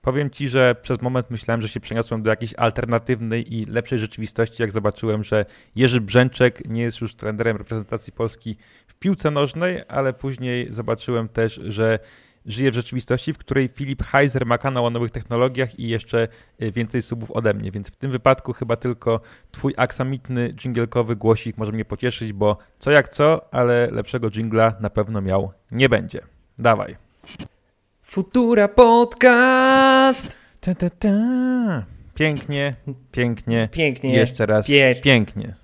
[0.00, 4.62] Powiem ci, że przez moment myślałem, że się przeniosłem do jakiejś alternatywnej i lepszej rzeczywistości,
[4.62, 10.12] jak zobaczyłem, że Jerzy Brzęczek nie jest już trenerem reprezentacji Polski w piłce nożnej, ale
[10.12, 11.98] później zobaczyłem też, że
[12.46, 16.28] żyje w rzeczywistości, w której Filip Heiser ma kanał o nowych technologiach i jeszcze
[16.62, 19.20] y, więcej subów ode mnie, więc w tym wypadku chyba tylko
[19.50, 24.90] twój aksamitny dżingielkowy głosik może mnie pocieszyć, bo co jak co, ale lepszego dżingla na
[24.90, 26.20] pewno miał nie będzie.
[26.58, 26.96] Dawaj.
[28.10, 30.36] Futura Podcast!
[30.60, 31.08] Ta, ta, ta.
[32.14, 32.74] Pięknie,
[33.12, 33.68] pięknie.
[33.72, 34.14] Pięknie.
[34.16, 34.66] Jeszcze raz.
[34.68, 35.54] Pie- Pięknie.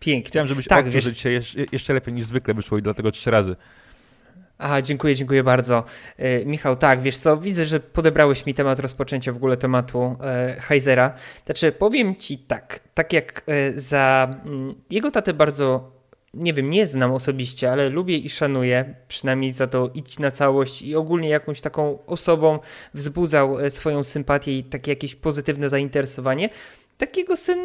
[0.00, 0.28] Pięknie.
[0.28, 1.40] Chciałem, żebyś Tak, odczuł, wiesz- że dzisiaj
[1.72, 3.56] jeszcze, lepiej niż zwykle wyszło i dlatego trzy razy.
[4.58, 5.84] Aha, dziękuję, dziękuję bardzo.
[6.16, 10.56] E, Michał, tak, wiesz co, widzę, że podebrałeś mi temat rozpoczęcia w ogóle tematu e,
[10.60, 11.14] Heizera.
[11.46, 15.92] Znaczy, powiem ci tak, tak jak e, za mm, jego tatę bardzo,
[16.36, 20.82] nie wiem, nie znam osobiście, ale lubię i szanuję, przynajmniej za to idź na całość
[20.82, 22.58] i ogólnie jakąś taką osobą
[22.94, 26.48] wzbudzał e, swoją sympatię i takie jakieś pozytywne zainteresowanie.
[26.98, 27.58] Takiego syn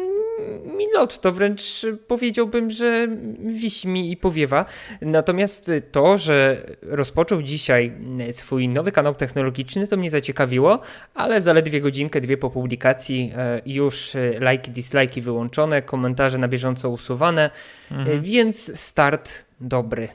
[0.64, 4.64] Milot to wręcz powiedziałbym, że wisi mi i powiewa.
[5.00, 7.92] Natomiast to, że rozpoczął dzisiaj
[8.32, 10.80] swój nowy kanał technologiczny, to mnie zaciekawiło,
[11.14, 17.50] ale zaledwie godzinkę, dwie po publikacji e, już lajki, dislajki wyłączone, komentarze na bieżąco usuwane,
[17.90, 18.18] Mhm.
[18.18, 20.08] e, więc start dobry.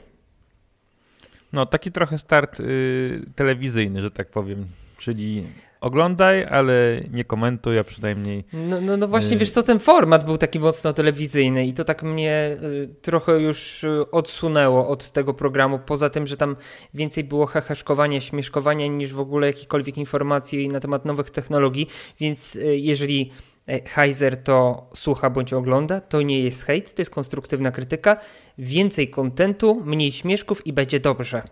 [1.52, 4.66] No, taki trochę start y, telewizyjny, że tak powiem.
[4.98, 5.44] Czyli
[5.86, 8.44] oglądaj, ale nie komentuj, a przynajmniej.
[8.52, 11.84] No, no, no właśnie, Y- wiesz co, ten format był taki mocno telewizyjny i to
[11.84, 16.56] tak mnie y, trochę już y, odsunęło od tego programu, poza tym, że tam
[16.94, 21.88] więcej było heheszkowania, śmieszkowania niż w ogóle jakichkolwiek informacji na temat nowych technologii,
[22.20, 23.32] więc jeżeli
[23.68, 28.16] e, Heiser to słucha bądź ogląda, to nie jest hejt, to jest konstruktywna krytyka,
[28.58, 31.42] więcej kontentu, mniej śmieszków i będzie dobrze.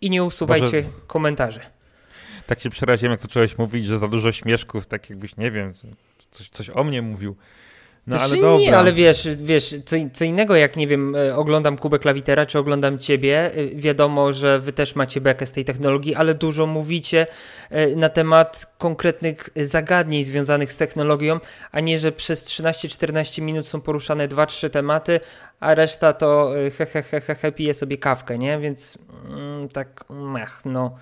[0.00, 0.94] I nie usuwajcie Boże.
[1.06, 1.60] komentarzy.
[2.50, 5.72] Tak się przeraziłem, jak zacząłeś mówić, że za dużo śmieszków, tak jakbyś, nie wiem,
[6.30, 7.36] coś, coś o mnie mówił.
[8.06, 8.58] No Znaczy, ale dobra.
[8.58, 12.58] Nie, ale wiesz, wiesz co, co innego jak, nie wiem, e, oglądam Kubę Klawitera, czy
[12.58, 17.26] oglądam ciebie, e, wiadomo, że wy też macie bekę z tej technologii, ale dużo mówicie
[17.70, 21.40] e, na temat konkretnych zagadnień związanych z technologią,
[21.72, 25.20] a nie, że przez 13-14 minut są poruszane 2-3 tematy,
[25.60, 28.58] a reszta to he, he, he, he, he pije sobie kawkę, nie?
[28.58, 30.96] Więc mm, tak, mech, no...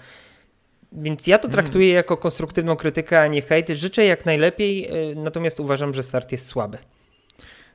[0.92, 3.68] Więc ja to traktuję jako konstruktywną krytykę, a nie hejt.
[3.68, 6.78] Życzę jak najlepiej, e, natomiast uważam, że start jest słaby.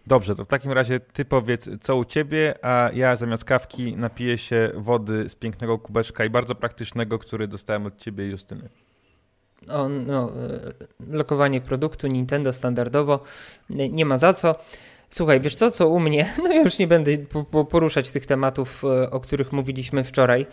[0.07, 4.37] Dobrze, to w takim razie ty powiedz, co u ciebie, a ja zamiast kawki napiję
[4.37, 8.69] się wody z pięknego kubeczka i bardzo praktycznego, który dostałem od ciebie, Justyny.
[9.69, 10.31] O, no,
[11.09, 13.23] e, lokowanie produktu Nintendo standardowo,
[13.69, 14.55] nie nie ma za co.
[15.09, 16.33] Słuchaj, wiesz co, co u mnie?
[16.43, 20.45] No ja już nie będę po- po- poruszać tych tematów, o których mówiliśmy wczoraj.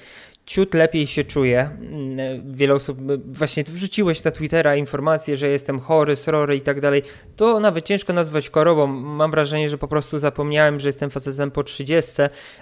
[0.46, 1.70] Ciut lepiej się czuję.
[1.80, 6.60] Mm, e, Wiele osób, e, właśnie wrzuciłeś na Twittera informacje, że jestem chory, srory i
[6.60, 7.02] tak dalej.
[7.36, 8.86] To nawet ciężko nazwać chorobą.
[8.86, 12.12] Mam wrażenie, że po prostu zapomniałem, że jestem facetem po 30.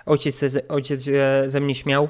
[0.07, 2.09] Ojciec, ojciec się ze mnie śmiał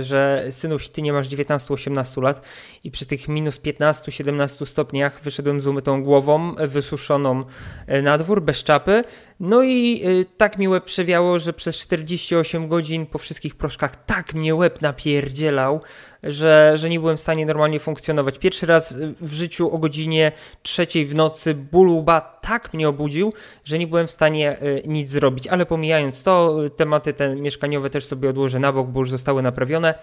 [0.00, 2.42] że synuś, ty nie masz 19-18 lat
[2.84, 7.44] i przy tych minus 15-17 stopniach wyszedłem z umytą głową, wysuszoną
[7.86, 9.04] e, na dwór, bez czapy.
[9.40, 14.34] No i y, tak mi łeb przewiało, że przez 48 godzin po wszystkich proszkach tak
[14.34, 15.80] mnie łeb napierdzielał,
[16.22, 18.38] że, że nie byłem w stanie normalnie funkcjonować.
[18.38, 20.32] Pierwszy raz y, w życiu o godzinie
[20.62, 23.32] trzeciej w nocy ból łba tak mnie obudził,
[23.64, 25.46] że nie byłem w stanie y, nic zrobić.
[25.46, 29.42] Ale pomijając to, y, tematy te mieszkaniowe też sobie odłożę na bok, bo już zostały
[29.42, 29.94] naprawione.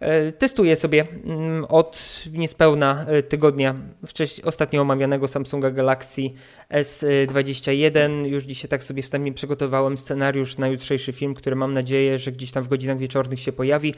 [0.00, 3.74] E, Testuję sobie mm, od niespełna e, tygodnia
[4.06, 6.22] wcześniej ostatnio omawianego Samsunga Galaxy
[6.70, 8.26] S21.
[8.26, 12.52] Już dzisiaj tak sobie wstępnie przygotowałem scenariusz na jutrzejszy film, który mam nadzieję, że gdzieś
[12.52, 13.94] tam w godzinach wieczornych się pojawi.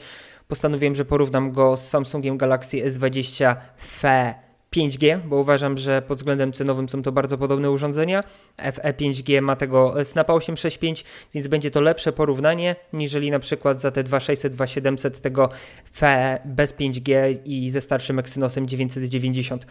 [0.47, 6.53] Postanowiłem, że porównam go z Samsungiem Galaxy S20 FE 5G, bo uważam, że pod względem
[6.53, 8.23] cenowym są to bardzo podobne urządzenia.
[8.57, 13.91] FE 5G ma tego Snapa 865, więc będzie to lepsze porównanie, niżeli na przykład za
[13.91, 15.49] te 2600, 2700 tego
[15.91, 19.67] FE bez 5G i ze starszym Exynosem 990.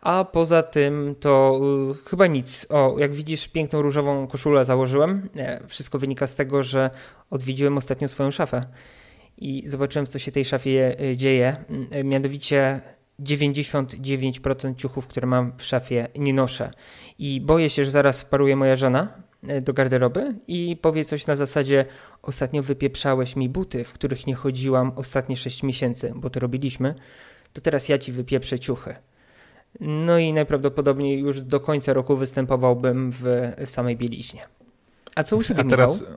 [0.00, 1.60] A poza tym to
[2.06, 2.66] y, chyba nic.
[2.70, 5.28] O, jak widzisz, piękną różową koszulę założyłem.
[5.68, 6.90] Wszystko wynika z tego, że
[7.30, 8.64] odwiedziłem ostatnio swoją szafę
[9.38, 11.56] i zobaczyłem, co się tej szafie y, dzieje.
[11.94, 12.80] Y, mianowicie
[13.20, 16.70] 99% ciuchów, które mam w szafie, nie noszę.
[17.18, 19.12] I boję się, że zaraz wparuje moja żona
[19.48, 21.84] e, do garderoby i powie coś na zasadzie:
[22.22, 26.94] Ostatnio wypieprzałeś mi buty, w których nie chodziłam ostatnie 6 miesięcy, bo to robiliśmy,
[27.52, 28.94] to teraz ja ci wypieprzę ciuchy.
[29.80, 33.22] No i najprawdopodobniej już do końca roku występowałbym w,
[33.66, 34.48] w samej bieliźnie.
[35.14, 36.16] A co u ciebie, A teraz, Michał?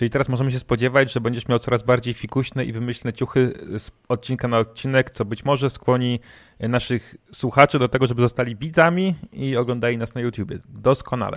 [0.00, 3.90] Czyli teraz możemy się spodziewać, że będziesz miał coraz bardziej fikuśne i wymyślne ciuchy z
[4.08, 6.20] odcinka na odcinek, co być może skłoni
[6.60, 10.58] naszych słuchaczy do tego, żeby zostali widzami i oglądali nas na YouTubie.
[10.68, 11.36] Doskonale.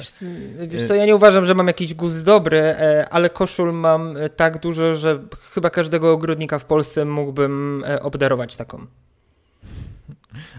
[0.67, 4.29] Wiesz co, ja nie uważam, że mam jakiś gust dobry, e, ale koszul mam e,
[4.29, 5.23] tak dużo, że
[5.53, 8.85] chyba każdego ogrodnika w Polsce mógłbym e, obdarować taką.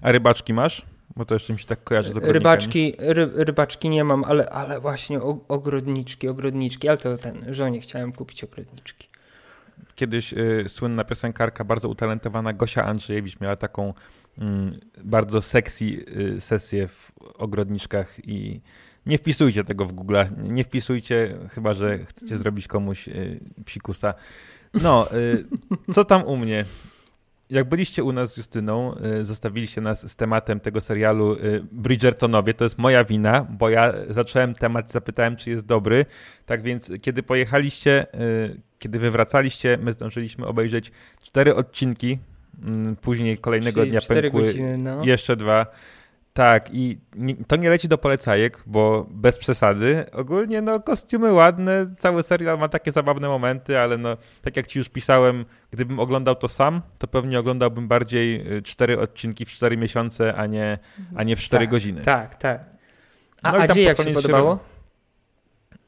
[0.02, 0.86] A rybaczki masz?
[1.16, 2.38] Bo to jeszcze mi się tak kojarzy z ogrodnikami.
[2.38, 8.12] Rybaczki, ry, rybaczki nie mam, ale, ale właśnie ogrodniczki, ogrodniczki, ale to ten, żonie chciałem
[8.12, 9.08] kupić ogrodniczki.
[9.94, 14.42] Kiedyś y, słynna piosenkarka, bardzo utalentowana Gosia Andrzejewicz miała taką y,
[15.04, 18.60] bardzo sexy y, sesję w ogrodniczkach i
[19.06, 24.14] nie wpisujcie tego w Google, nie wpisujcie, chyba że chcecie zrobić komuś y, psikusa.
[24.74, 25.44] No, y,
[25.94, 26.64] co tam u mnie?
[27.54, 32.54] Jak byliście u nas z Justyną, y, zostawiliście nas z tematem tego serialu y, Bridgertonowie,
[32.54, 36.06] to jest moja wina, bo ja zacząłem temat, zapytałem, czy jest dobry.
[36.46, 40.92] Tak więc, kiedy pojechaliście, y, kiedy wywracaliście, my zdążyliśmy obejrzeć
[41.22, 42.18] cztery odcinki.
[42.62, 45.04] Mm, później kolejnego Czyli dnia pękły godziny, no.
[45.04, 45.66] jeszcze dwa.
[46.34, 50.04] Tak, i nie, to nie leci do polecajek, bo bez przesady.
[50.12, 54.78] Ogólnie, no, kostiumy ładne, cały serial ma takie zabawne momenty, ale no, tak jak ci
[54.78, 59.76] już pisałem, gdybym oglądał to sam, to pewnie oglądałbym bardziej y, cztery odcinki w cztery
[59.76, 60.78] miesiące, a nie,
[61.16, 62.02] a nie w cztery tak, godziny.
[62.02, 62.64] Tak, tak.
[63.42, 64.58] A no Adzie jak się podobało?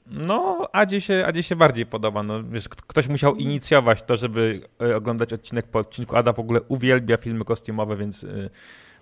[0.06, 2.22] No, Adzie się, Adzie się bardziej podoba.
[2.22, 6.16] No, wiesz, ktoś musiał inicjować to, żeby y, oglądać odcinek po odcinku.
[6.16, 8.50] Ada w ogóle uwielbia filmy kostiumowe, więc y,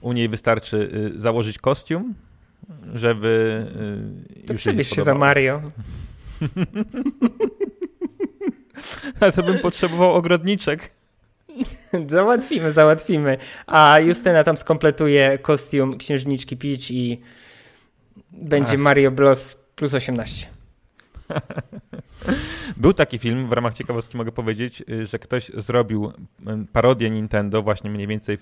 [0.00, 2.14] u niej wystarczy y, założyć kostium,
[2.94, 3.66] żeby
[4.42, 5.62] y, to już się, się za Mario.
[9.20, 10.90] Ale to bym potrzebował ogrodniczek.
[12.06, 13.38] Załatwimy, załatwimy.
[13.66, 17.20] A Justyna tam skompletuje kostium księżniczki Peach i
[18.32, 18.78] będzie Ach.
[18.78, 20.46] Mario Bros plus 18.
[22.76, 26.12] Był taki film, w ramach ciekawostki mogę powiedzieć, y, że ktoś zrobił
[26.72, 28.38] parodię Nintendo właśnie mniej więcej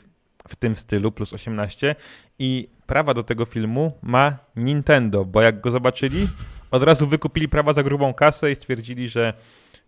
[0.49, 1.97] w tym stylu, plus 18
[2.39, 6.29] i prawa do tego filmu ma Nintendo, bo jak go zobaczyli,
[6.71, 9.35] od razu wykupili prawa za grubą kasę i stwierdzili, że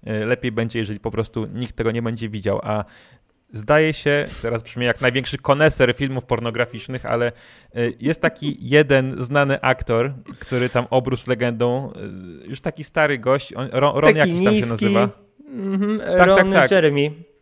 [0.07, 2.85] e, lepiej będzie, jeżeli po prostu nikt tego nie będzie widział, a
[3.53, 7.33] zdaje się, teraz brzmi jak największy koneser filmów pornograficznych, ale e,
[8.01, 13.69] jest taki jeden znany aktor, który tam obrósł legendą, e, już taki stary gość, on,
[13.73, 15.09] Ron, Ron jakiś tam się nazywa.
[15.49, 16.71] Mm -hmm, tak, Ron tak, tak.
[16.71, 17.34] Jeremy.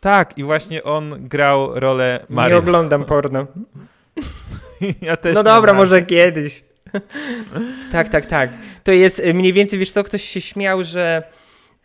[0.00, 2.56] Tak, i właśnie on grał rolę Mario.
[2.56, 3.46] Nie oglądam porno.
[5.02, 6.64] ja też No dobra, może kiedyś.
[7.92, 8.50] tak, tak, tak.
[8.84, 11.22] To jest y, mniej więcej, wiesz co, ktoś się śmiał, że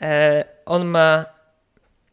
[0.01, 1.25] e, on ma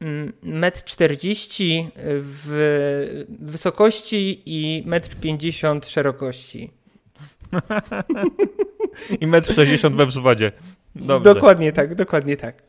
[0.00, 6.70] mm, metr 40 w wysokości i metr 50 szerokości.
[9.20, 10.52] I metr 60 we wzwodzie.
[10.96, 11.34] Dobrze.
[11.34, 12.62] Dokładnie tak, dokładnie tak.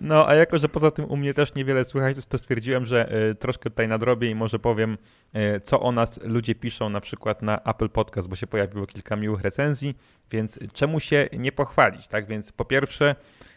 [0.00, 3.34] No, a jako, że poza tym u mnie też niewiele słychać, to stwierdziłem, że y,
[3.34, 4.98] troszkę tutaj nadrobię i może powiem,
[5.36, 9.16] y, co o nas ludzie piszą na przykład na Apple Podcast, bo się pojawiło kilka
[9.16, 9.94] miłych recenzji,
[10.30, 12.26] więc czemu się nie pochwalić, tak?
[12.26, 13.14] Więc po pierwsze,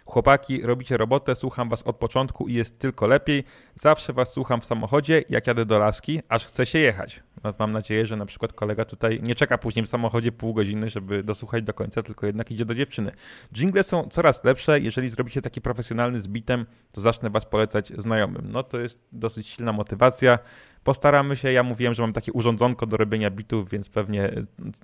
[0.08, 3.44] chłopaki, robicie robotę, słucham was od początku i jest tylko lepiej.
[3.76, 7.24] Zawsze was słucham w samochodzie, jak jadę do laski, aż chce się jechać.
[7.44, 10.90] No, mam nadzieję, że na przykład kolega tutaj nie czeka później w samochodzie pół godziny,
[10.90, 13.12] żeby dosłuchać do końca, tylko jednak idzie do dziewczyny.
[13.54, 14.80] Jingle są coraz lepsze.
[14.80, 18.52] Jeżeli zrobicie taki profesjonalny z bitem, to zacznę was polecać znajomym.
[18.52, 20.40] No to jest dosyć silna motywacja.
[20.84, 21.52] Postaramy się.
[21.52, 24.32] Ja mówiłem, że mam takie urządzonko do robienia bitów, więc pewnie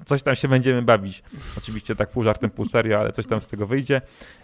[0.06, 1.24] coś tam się będziemy bawić.
[1.58, 4.02] Oczywiście tak pół żartem, pół serio, ale coś tam z tego wyjdzie.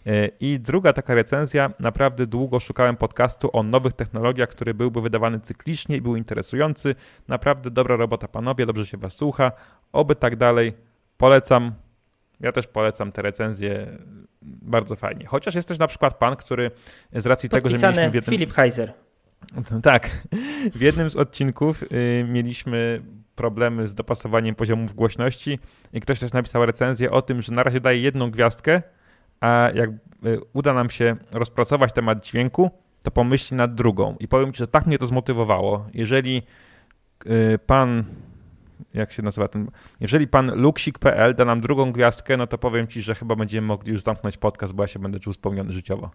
[0.08, 1.72] E, I druga taka recenzja.
[1.80, 6.96] Naprawdę długo szukałem podcastu o nowych technologiach, który byłby wydawany cyklicznie i był interesujący.
[7.28, 9.52] Naprawdę dobra robota, panowie, dobrze się was słucha.
[9.92, 10.74] Oby tak dalej.
[11.18, 11.72] Polecam.
[12.40, 13.98] Ja też polecam te recenzje.
[14.42, 15.26] Bardzo fajnie.
[15.26, 16.72] Chociaż jest też na przykład pan, który
[17.14, 18.12] z racji Podpisane tego, że mieliśmy...
[18.12, 18.32] W jednym...
[18.32, 18.94] Filip Heiser.
[19.84, 20.28] Tak.
[20.74, 23.02] W jednym z odcinków y, mieliśmy
[23.36, 25.60] problemy z dopasowaniem poziomów głośności
[25.94, 28.82] i ktoś też napisał recenzję o tym, że na razie daje jedną gwiazdkę,
[29.42, 32.72] a jak y, uda nam się rozpracować temat dźwięku,
[33.04, 34.16] to pomyśli nad drugą.
[34.20, 35.86] I powiem Ci, że tak mnie to zmotywowało.
[35.94, 36.44] Jeżeli
[37.26, 38.04] y, pan
[38.94, 39.72] jak się nazywa ten.
[40.00, 43.92] Jeżeli pan luksik.pl da nam drugą gwiazdkę, no to powiem ci, że chyba będziemy mogli
[43.92, 46.12] już zamknąć podcast, bo ja się będę czuł spełniony życiowo.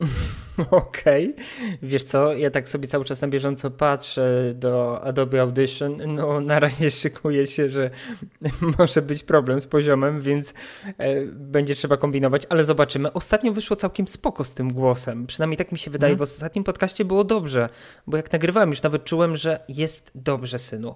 [0.70, 1.34] Okej.
[1.34, 1.78] Okay.
[1.82, 6.14] Wiesz co, ja tak sobie cały czas na bieżąco patrzę do Adobe Audition.
[6.14, 7.90] No na razie szykuje się, że
[8.78, 10.54] może być problem z poziomem, więc
[10.98, 13.12] e, będzie trzeba kombinować, ale zobaczymy.
[13.12, 15.26] Ostatnio wyszło całkiem spoko z tym głosem.
[15.26, 16.10] Przynajmniej tak mi się wydaje.
[16.10, 16.26] Hmm.
[16.26, 17.68] W ostatnim podcaście było dobrze,
[18.06, 20.94] bo jak nagrywałem już nawet czułem, że jest dobrze, synu.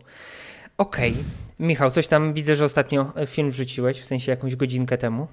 [0.78, 1.12] Okej.
[1.12, 1.24] Okay.
[1.58, 5.28] Michał, coś tam widzę, że ostatnio film wrzuciłeś, w sensie jakąś godzinkę temu.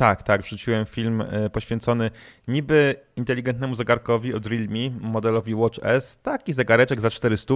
[0.00, 2.10] Tak, tak, wrzuciłem film e, poświęcony
[2.48, 7.54] niby inteligentnemu zegarkowi od Realme, modelowi Watch S, taki zegareczek za 400,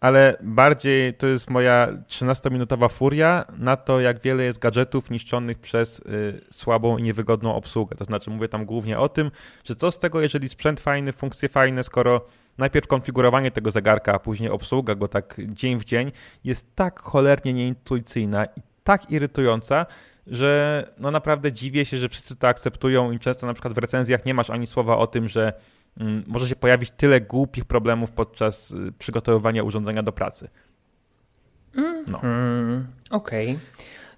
[0.00, 5.98] ale bardziej to jest moja 13-minutowa furia na to, jak wiele jest gadżetów niszczonych przez
[5.98, 7.96] y, słabą i niewygodną obsługę.
[7.96, 9.30] To znaczy mówię tam głównie o tym,
[9.64, 12.26] że co z tego, jeżeli sprzęt fajny, funkcje fajne, skoro
[12.58, 16.12] najpierw konfigurowanie tego zegarka, a później obsługa go tak dzień w dzień
[16.44, 19.86] jest tak cholernie nieintuicyjna i tak irytująca,
[20.26, 24.24] że no naprawdę dziwię się, że wszyscy to akceptują i często na przykład w recenzjach
[24.24, 25.52] nie masz ani słowa o tym, że
[26.00, 30.48] mm, może się pojawić tyle głupich problemów podczas y, przygotowywania urządzenia do pracy.
[32.06, 32.20] No.
[32.22, 33.50] Mm, Okej.
[33.50, 33.60] Okay.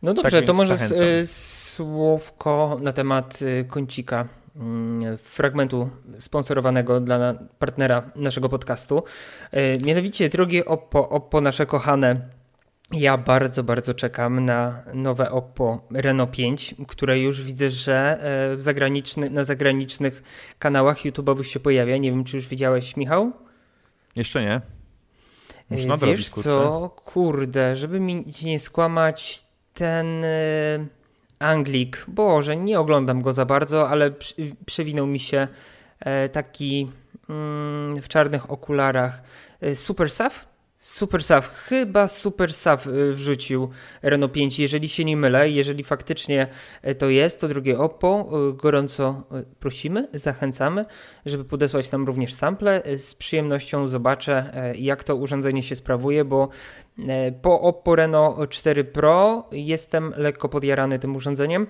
[0.03, 1.07] No dobrze, tak to może zachęcam.
[1.25, 9.03] słówko na temat y, kącika mm, fragmentu sponsorowanego dla partnera naszego podcastu.
[9.55, 12.38] Y, mianowicie drogie Oppo, Oppo nasze kochane
[12.92, 18.18] ja bardzo, bardzo czekam na nowe Oppo Reno 5, które już widzę, że
[18.52, 20.23] e, w zagraniczny, na zagranicznych
[20.59, 21.97] kanałach YouTube'owych się pojawia.
[21.97, 23.33] Nie wiem, czy już widziałeś, Michał?
[24.16, 24.61] Jeszcze nie.
[25.71, 26.50] Muszę e, nadrobić, Wiesz kurczę.
[26.50, 30.28] co, kurde, żeby mi nie skłamać, ten e,
[31.38, 34.12] Anglik, boże, nie oglądam go za bardzo, ale
[34.66, 35.49] przewinął mi się
[36.33, 36.88] taki
[37.28, 39.23] mm, w czarnych okularach
[39.75, 40.49] Super Saf
[40.88, 43.68] Super Sav, chyba Super Sav y, wrzucił
[44.02, 46.47] Renault 5, jeżeli się nie mylę, jeżeli faktycznie
[46.87, 49.23] y, to jest, to drugie Oppo, y, gorąco
[49.61, 50.85] prosimy, zachęcamy,
[51.26, 56.49] żeby podesłać nam również sample, z przyjemnością zobaczę jak to urządzenie się sprawuje, bo
[57.42, 61.66] po Oppo Reno 4 Pro jestem lekko podjarany tym urządzeniem,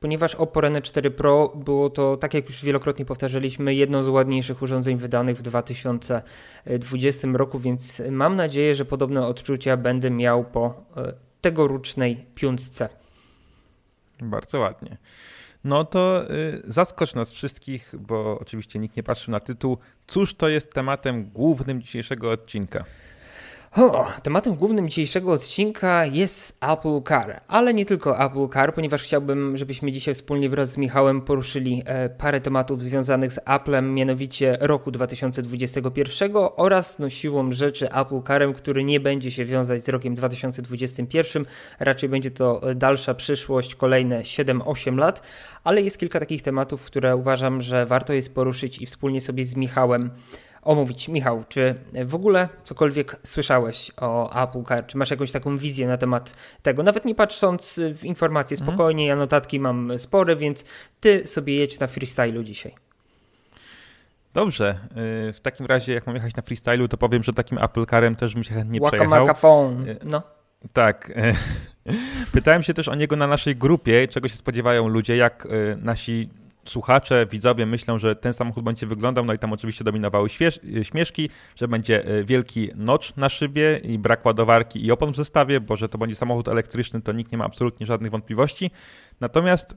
[0.00, 4.62] ponieważ Oppo Reno 4 Pro było to, tak jak już wielokrotnie powtarzaliśmy, jedno z ładniejszych
[4.62, 11.12] urządzeń wydanych w 2020 roku, więc mam nadzieję, że podobne odczucia będę miał po e,
[11.40, 12.88] tegorocznej piątce.
[14.20, 14.96] Bardzo ładnie.
[15.64, 19.78] No to y, zaskocz nas wszystkich, bo oczywiście nikt nie patrzył na tytuł.
[20.06, 22.84] Cóż to jest tematem głównym dzisiejszego odcinka?
[23.76, 29.56] O, tematem głównym dzisiejszego odcinka jest Apple Car, ale nie tylko Apple Car, ponieważ chciałbym,
[29.56, 34.90] żebyśmy dzisiaj wspólnie wraz z Michałem poruszyli e, parę tematów związanych z Applem, mianowicie roku
[34.90, 41.44] 2021 oraz no, siłą rzeczy Apple Carem, który nie będzie się wiązać z rokiem 2021,
[41.80, 45.22] raczej będzie to dalsza przyszłość, kolejne 7-8 lat,
[45.64, 49.56] ale jest kilka takich tematów, które uważam, że warto jest poruszyć i wspólnie sobie z
[49.56, 50.10] Michałem
[50.68, 51.08] omówić.
[51.08, 54.86] Michał, czy w ogóle cokolwiek słyszałeś o Apple Car?
[54.86, 56.82] Czy masz jakąś taką wizję na temat tego?
[56.82, 58.70] Nawet nie patrząc w informacje mhm.
[58.70, 60.64] spokojnie, ja notatki mam spore, więc
[61.00, 62.74] ty sobie jedź na freestylu dzisiaj.
[64.34, 64.78] Dobrze.
[65.28, 68.16] Y, w takim razie, jak mam jechać na freestylu, to powiem, że takim Apple Carem
[68.16, 69.34] też bym się chętnie Waka przejechał.
[69.34, 69.88] phone.
[69.88, 70.22] Y, no.
[70.72, 71.12] Tak.
[72.32, 76.28] Pytałem się też o niego na naszej grupie, czego się spodziewają ludzie, jak y, nasi
[76.68, 80.28] słuchacze, widzowie myślą, że ten samochód będzie wyglądał, no i tam oczywiście dominowały
[80.82, 85.60] śmieszki, że będzie e, wielki nocz na szybie i brak ładowarki i opon w zestawie,
[85.60, 88.70] bo że to będzie samochód elektryczny, to nikt nie ma absolutnie żadnych wątpliwości.
[89.20, 89.76] Natomiast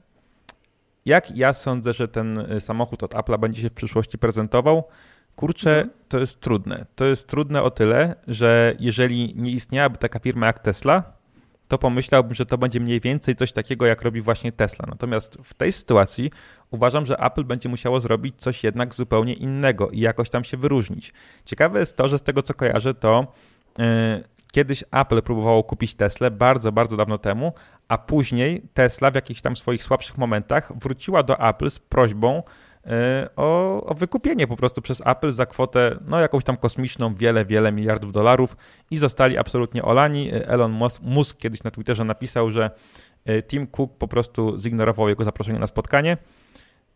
[1.06, 4.84] jak ja sądzę, że ten e, samochód od Apple'a będzie się w przyszłości prezentował,
[5.36, 5.90] kurczę, mhm.
[6.08, 6.86] to jest trudne.
[6.96, 11.21] To jest trudne o tyle, że jeżeli nie istniałaby taka firma jak Tesla,
[11.72, 14.84] to pomyślałbym, że to będzie mniej więcej coś takiego, jak robi właśnie Tesla.
[14.88, 16.30] Natomiast w tej sytuacji
[16.70, 21.12] uważam, że Apple będzie musiało zrobić coś jednak zupełnie innego i jakoś tam się wyróżnić.
[21.44, 23.26] Ciekawe jest to, że z tego co kojarzę, to
[23.78, 23.84] yy,
[24.52, 27.52] kiedyś Apple próbowało kupić Tesla bardzo, bardzo dawno temu,
[27.88, 32.42] a później Tesla w jakichś tam swoich słabszych momentach wróciła do Apple z prośbą,
[33.36, 37.72] o, o, wykupienie po prostu przez Apple za kwotę, no jakąś tam kosmiczną, wiele, wiele
[37.72, 38.56] miliardów dolarów
[38.90, 40.34] i zostali absolutnie olani.
[40.34, 42.70] E, Elon Musk, Musk kiedyś na Twitterze napisał, że
[43.24, 46.16] e, Tim Cook po prostu zignorował jego zaproszenie na spotkanie.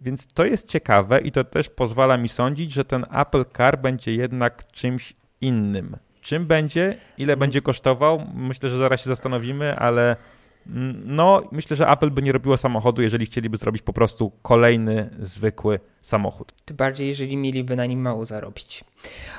[0.01, 4.15] Więc to jest ciekawe i to też pozwala mi sądzić, że ten Apple Car będzie
[4.15, 5.97] jednak czymś innym.
[6.21, 7.41] Czym będzie, ile mm.
[7.41, 10.17] będzie kosztował, myślę, że zaraz się zastanowimy, ale
[11.05, 15.81] no, myślę, że Apple by nie robiło samochodu, jeżeli chcieliby zrobić po prostu kolejny zwykły
[16.07, 16.53] samochód.
[16.65, 18.85] Tym bardziej, jeżeli mieliby na nim mało zarobić.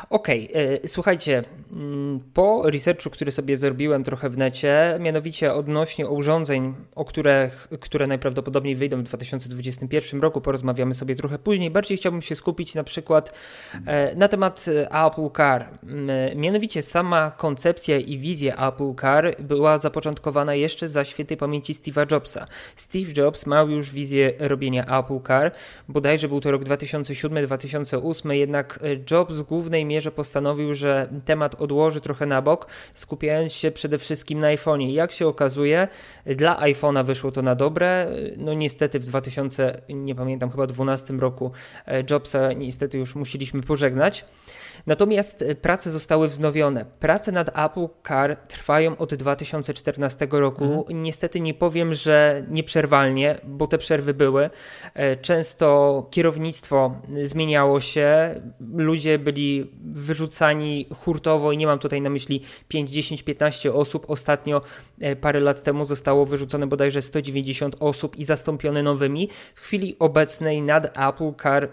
[0.10, 6.08] Okej, okay, e, słuchajcie, mm, po researchu, który sobie zrobiłem trochę w necie, mianowicie odnośnie
[6.08, 11.72] urządzeń, o których, które najprawdopodobniej wyjdą w 2021 roku, porozmawiamy sobie trochę później.
[11.72, 13.34] Bardziej chciałbym się skupić na przykład
[13.86, 14.66] e, na temat
[15.08, 15.70] Apple Car.
[16.36, 22.48] Mianowicie sama koncepcja i wizja Apple Car była zapoczątkowana jeszcze za świętej pamięci Steve'a Jobsa.
[22.76, 25.52] Steve Jobs miał już wizję robienia Apple Car,
[25.88, 28.80] bodajże był to rok 2007-2008, jednak
[29.12, 34.40] Jobs w głównej mierze postanowił, że temat odłoży trochę na bok, skupiając się przede wszystkim
[34.40, 34.90] na iPhone'ie.
[34.90, 35.88] Jak się okazuje,
[36.26, 38.08] dla iPhone'a wyszło to na dobre.
[38.38, 41.52] No niestety w 2000, nie pamiętam, chyba 2012 roku
[42.10, 44.26] Jobsa niestety już musieliśmy pożegnać.
[44.88, 46.86] Natomiast e, prace zostały wznowione.
[47.00, 50.64] Prace nad Apple Car trwają od 2014 roku.
[50.64, 51.02] Mhm.
[51.02, 54.50] Niestety nie powiem, że nieprzerwalnie, bo te przerwy były.
[54.94, 58.36] E, często kierownictwo zmieniało się,
[58.74, 64.06] ludzie byli wyrzucani hurtowo i nie mam tutaj na myśli 5, 10, 15 osób.
[64.10, 64.62] Ostatnio
[65.00, 69.30] e, parę lat temu zostało wyrzucone bodajże 190 osób i zastąpione nowymi.
[69.56, 71.70] W chwili obecnej nad Apple Car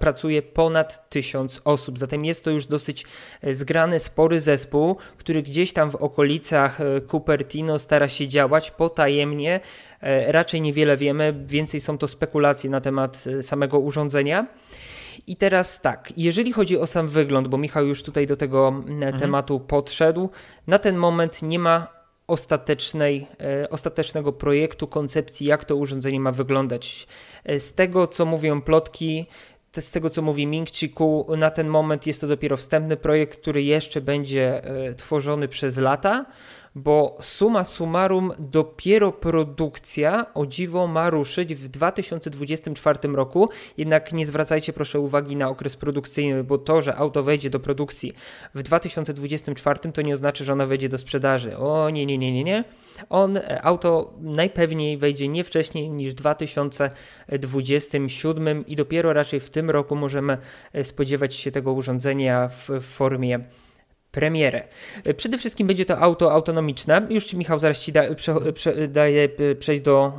[0.00, 1.98] pracuje ponad 1000 osób.
[1.98, 3.04] Zatem jest to już dosyć
[3.42, 9.60] e, zgrany, spory zespół, który gdzieś tam w okolicach e, Cupertino stara się działać potajemnie.
[10.00, 14.46] E, raczej niewiele wiemy, więcej są to spekulacje na temat samego urządzenia.
[15.26, 19.18] I teraz tak, jeżeli chodzi o sam wygląd, bo Michał już tutaj do tego mhm.
[19.18, 20.30] tematu podszedł,
[20.66, 21.94] na ten moment nie ma
[22.26, 23.26] ostatecznej,
[23.70, 27.06] ostatecznego projektu, koncepcji, jak to urządzenie ma wyglądać.
[27.58, 29.26] Z tego, co mówią plotki,
[29.80, 30.94] z tego co mówi Ming Chi
[31.36, 36.26] na ten moment jest to dopiero wstępny projekt, który jeszcze będzie e, tworzony przez lata
[36.74, 43.48] bo suma summarum dopiero produkcja o dziwo ma ruszyć w 2024 roku.
[43.76, 48.14] Jednak nie zwracajcie proszę uwagi na okres produkcyjny, bo to, że auto wejdzie do produkcji
[48.54, 51.56] w 2024 to nie oznacza, że ono wejdzie do sprzedaży.
[51.56, 52.64] O nie, nie, nie, nie, nie.
[53.10, 59.70] On, e, auto najpewniej wejdzie nie wcześniej niż w 2027 i dopiero raczej w tym
[59.70, 60.38] roku możemy
[60.72, 63.40] e, spodziewać się tego urządzenia w formie
[64.14, 64.62] premierę.
[65.16, 67.06] Przede wszystkim będzie to auto autonomiczne.
[67.10, 69.28] Już Ci Michał zaraz Ci da, prze, prze, daję
[69.58, 70.12] przejść do,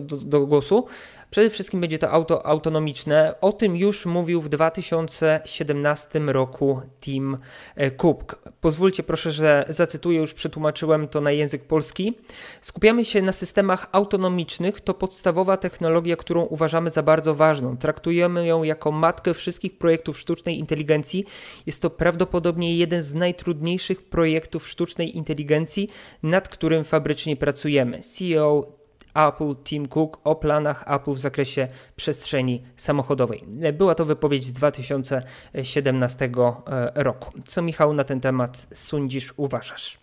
[0.00, 0.86] do, do głosu.
[1.32, 3.34] Przede wszystkim będzie to auto autonomiczne.
[3.40, 7.38] O tym już mówił w 2017 roku Tim
[7.76, 8.42] e, Cook.
[8.60, 12.18] Pozwólcie proszę, że zacytuję, już przetłumaczyłem to na język polski.
[12.60, 14.80] Skupiamy się na systemach autonomicznych.
[14.80, 17.76] To podstawowa technologia, którą uważamy za bardzo ważną.
[17.76, 21.24] Traktujemy ją jako matkę wszystkich projektów sztucznej inteligencji.
[21.66, 25.88] Jest to prawdopodobnie jeden z najtrudniejszych projektów sztucznej inteligencji,
[26.22, 28.00] nad którym fabrycznie pracujemy.
[28.00, 28.81] CEO
[29.14, 33.44] Apple Tim Cook o planach Apple w zakresie przestrzeni samochodowej.
[33.72, 36.30] Była to wypowiedź z 2017
[36.66, 37.32] e, roku.
[37.46, 39.98] Co Michał na ten temat sądzisz, uważasz?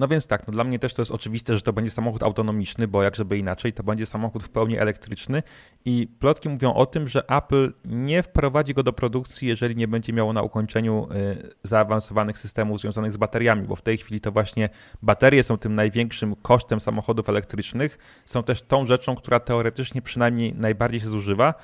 [0.00, 2.88] No więc tak, no dla mnie też to jest oczywiste, że to będzie samochód autonomiczny,
[2.88, 5.42] bo jak żeby inaczej, to będzie samochód w pełni elektryczny
[5.84, 10.12] i plotki mówią o tym, że Apple nie wprowadzi go do produkcji, jeżeli nie będzie
[10.12, 14.68] miało na ukończeniu y, zaawansowanych systemów związanych z bateriami, bo w tej chwili to właśnie
[15.02, 21.00] baterie są tym największym kosztem samochodów elektrycznych, są też tą rzeczą, która teoretycznie przynajmniej najbardziej
[21.00, 21.54] się zużywa.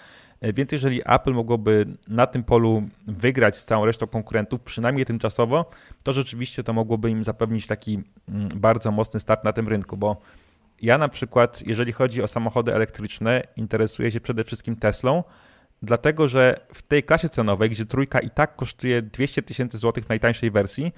[0.41, 5.71] E, więc jeżeli Apple mogłoby na tym polu wygrać z całą resztą konkurentów, przynajmniej tymczasowo,
[6.05, 10.17] to rzeczywiście to mogłoby im zapewnić taki mm, bardzo mocny start na tym rynku, bo
[10.83, 15.25] ja na przykład, jeżeli chodzi o samochody elektryczne, interesuję się przede wszystkim Teslą,
[15.83, 20.51] dlatego że w tej klasie cenowej, gdzie trójka i tak kosztuje 200 tysięcy złotych najtańszej
[20.51, 20.93] wersji,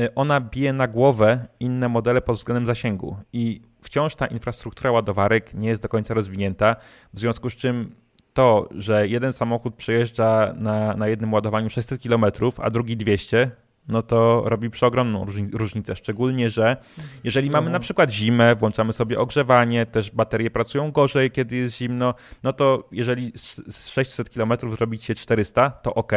[0.00, 3.16] e, ona bije na głowę inne modele pod względem zasięgu.
[3.32, 6.76] I wciąż ta infrastruktura ładowarek nie jest do końca rozwinięta,
[7.14, 7.94] w związku z czym
[8.34, 12.24] to, że jeden samochód przejeżdża na, na jednym ładowaniu 600 km,
[12.62, 13.50] a drugi 200,
[13.88, 15.96] no to robi przeogromną różnicę.
[15.96, 16.76] Szczególnie, że
[17.24, 22.14] jeżeli mamy na przykład zimę, włączamy sobie ogrzewanie, też baterie pracują gorzej, kiedy jest zimno,
[22.42, 23.32] no to jeżeli
[23.68, 26.12] z 600 km zrobić się 400, to ok.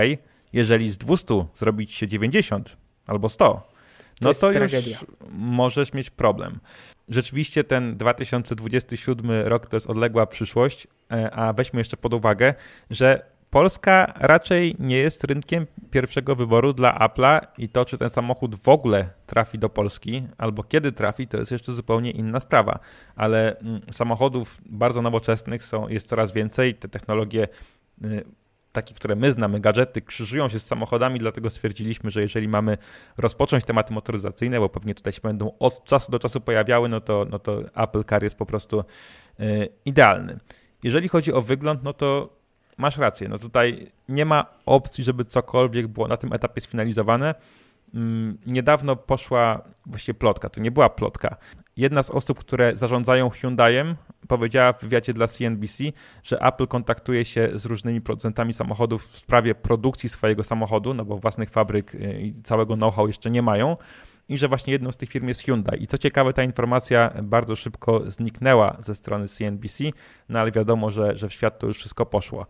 [0.53, 2.77] Jeżeli z 200 zrobić się 90
[3.07, 3.71] albo 100,
[4.21, 4.71] no to, to już
[5.31, 6.59] możesz mieć problem.
[7.09, 12.53] Rzeczywiście ten 2027 rok to jest odległa przyszłość, e, a weźmy jeszcze pod uwagę,
[12.89, 18.55] że Polska raczej nie jest rynkiem pierwszego wyboru dla Apple'a i to, czy ten samochód
[18.55, 22.79] w ogóle trafi do Polski albo kiedy trafi, to jest jeszcze zupełnie inna sprawa.
[23.15, 26.75] Ale mm, samochodów bardzo nowoczesnych są, jest coraz więcej.
[26.75, 27.47] Te technologie
[28.05, 28.23] y,
[28.77, 32.77] takie, które my znamy, gadżety, krzyżują się z samochodami, dlatego stwierdziliśmy, że jeżeli mamy
[33.17, 37.25] rozpocząć tematy motoryzacyjne, bo pewnie tutaj się będą od czasu do czasu pojawiały, no to,
[37.29, 38.83] no to Apple Car jest po prostu
[39.39, 40.39] yy, idealny.
[40.83, 42.29] Jeżeli chodzi o wygląd, no to
[42.77, 47.35] masz rację, no tutaj nie ma opcji, żeby cokolwiek było na tym etapie sfinalizowane.
[47.93, 51.37] Mm, niedawno poszła właściwie plotka, to nie była plotka.
[51.77, 53.95] Jedna z osób, które zarządzają Hyundaiem,
[54.27, 55.83] powiedziała w wywiadzie dla CNBC,
[56.23, 61.17] że Apple kontaktuje się z różnymi producentami samochodów w sprawie produkcji swojego samochodu, no bo
[61.17, 63.77] własnych fabryk y, i całego know-how jeszcze nie mają
[64.29, 65.83] i że właśnie jedną z tych firm jest Hyundai.
[65.83, 69.83] I co ciekawe, ta informacja bardzo szybko zniknęła ze strony CNBC,
[70.29, 72.45] no ale wiadomo, że, że w świat to już wszystko poszło.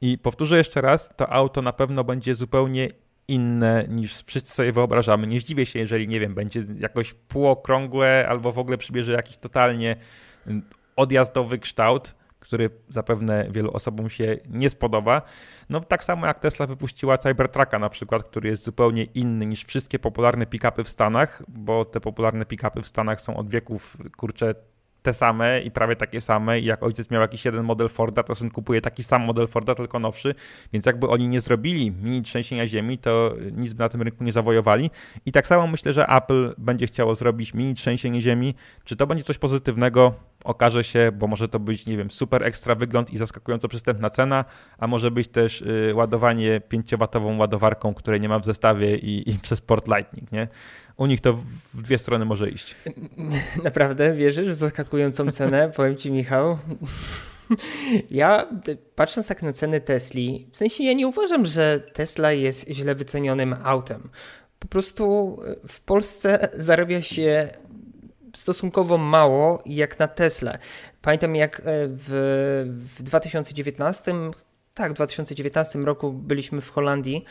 [0.00, 2.88] I powtórzę jeszcze raz, to auto na pewno będzie zupełnie
[3.28, 5.26] inne niż wszyscy sobie wyobrażamy.
[5.26, 9.96] Nie zdziwię się, jeżeli, nie wiem, będzie jakoś półokrągłe albo w ogóle przybierze jakiś totalnie
[10.46, 10.62] mm,
[10.96, 15.22] odjazdowy kształt, który zapewne wielu osobom się nie spodoba.
[15.70, 19.98] No tak samo jak Tesla wypuściła Cybertrucka na przykład, który jest zupełnie inny niż wszystkie
[19.98, 24.54] popularne pick-upy w Stanach, bo te popularne pick-upy w Stanach są od wieków, kurczę,
[25.02, 28.34] te same i prawie takie same i jak ojciec miał jakiś jeden model Forda, to
[28.34, 30.34] syn kupuje taki sam model Forda, tylko nowszy,
[30.72, 34.32] więc jakby oni nie zrobili mini trzęsienia ziemi, to nic by na tym rynku nie
[34.32, 34.90] zawojowali
[35.26, 38.54] i tak samo myślę, że Apple będzie chciało zrobić mini trzęsienie ziemi.
[38.84, 40.14] Czy to będzie coś pozytywnego?
[40.44, 44.44] Okaże się, bo może to być, nie wiem, super ekstra wygląd i zaskakująco przystępna cena,
[44.78, 49.38] a może być też y, ładowanie 5W ładowarką, której nie ma w zestawie i, i
[49.42, 50.48] przez port Lightning, nie?
[50.98, 51.32] u nich to
[51.74, 52.76] w dwie strony może iść.
[53.64, 55.70] Naprawdę wierzysz w zaskakującą cenę?
[55.76, 56.58] Powiem ci, Michał.
[58.10, 58.48] Ja
[58.94, 63.56] patrząc tak na ceny Tesli, w sensie ja nie uważam, że Tesla jest źle wycenionym
[63.64, 64.08] autem.
[64.58, 65.36] Po prostu
[65.68, 67.48] w Polsce zarabia się
[68.36, 70.58] stosunkowo mało jak na Tesla.
[71.02, 74.14] Pamiętam jak e, w, w 2019,
[74.74, 77.24] tak, w 2019 roku byliśmy w Holandii,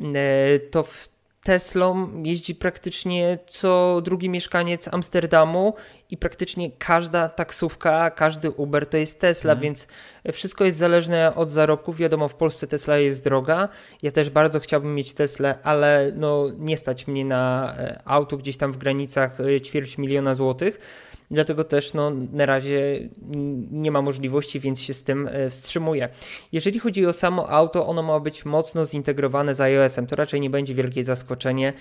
[0.00, 1.08] e, to w
[1.42, 5.74] Teslą jeździ praktycznie co drugi mieszkaniec Amsterdamu
[6.10, 9.62] i praktycznie każda taksówka, każdy Uber to jest Tesla, mhm.
[9.62, 9.88] więc
[10.32, 11.96] wszystko jest zależne od zarobków.
[11.96, 13.68] Wiadomo, w Polsce Tesla jest droga.
[14.02, 18.56] Ja też bardzo chciałbym mieć Teslę, ale no, nie stać mnie na e, auto gdzieś
[18.56, 20.80] tam w granicach e, ćwierć miliona złotych
[21.30, 23.08] Dlatego też no, na razie
[23.70, 26.08] nie ma możliwości, więc się z tym e, wstrzymuję.
[26.52, 30.06] Jeżeli chodzi o samo auto, ono ma być mocno zintegrowane z iOS-em.
[30.06, 31.72] To raczej nie będzie wielkie zaskoczenie.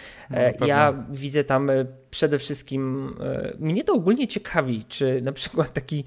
[0.59, 1.71] No, ja widzę tam
[2.09, 3.15] przede wszystkim,
[3.59, 6.03] mnie to ogólnie ciekawi, czy na przykład taki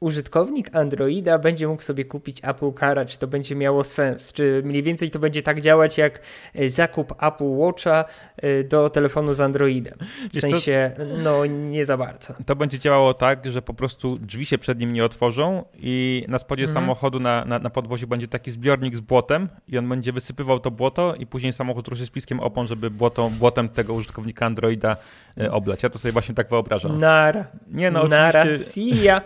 [0.00, 4.82] użytkownik Androida będzie mógł sobie kupić Apple Car, czy to będzie miało sens, czy mniej
[4.82, 6.20] więcej to będzie tak działać jak
[6.54, 8.04] e, zakup Apple Watcha
[8.36, 9.98] e, do telefonu z Androidem.
[10.34, 10.92] W sensie,
[11.24, 12.34] no nie za bardzo.
[12.46, 16.38] To będzie działało tak, że po prostu drzwi się przed nim nie otworzą i na
[16.38, 16.74] spodzie mhm.
[16.74, 20.70] samochodu na, na, na podwoziu będzie taki zbiornik z błotem i on będzie wysypywał to
[20.70, 24.96] błoto i później samochód ruszy z piskiem opon, żeby błoto, błotem tego użytkownika Androida
[25.40, 25.82] e, oblać.
[25.82, 26.98] Ja to sobie właśnie tak wyobrażam.
[26.98, 27.44] Nara.
[27.70, 28.40] Nie no, Nara.
[28.42, 28.82] oczywiście...
[28.86, 29.20] Ya.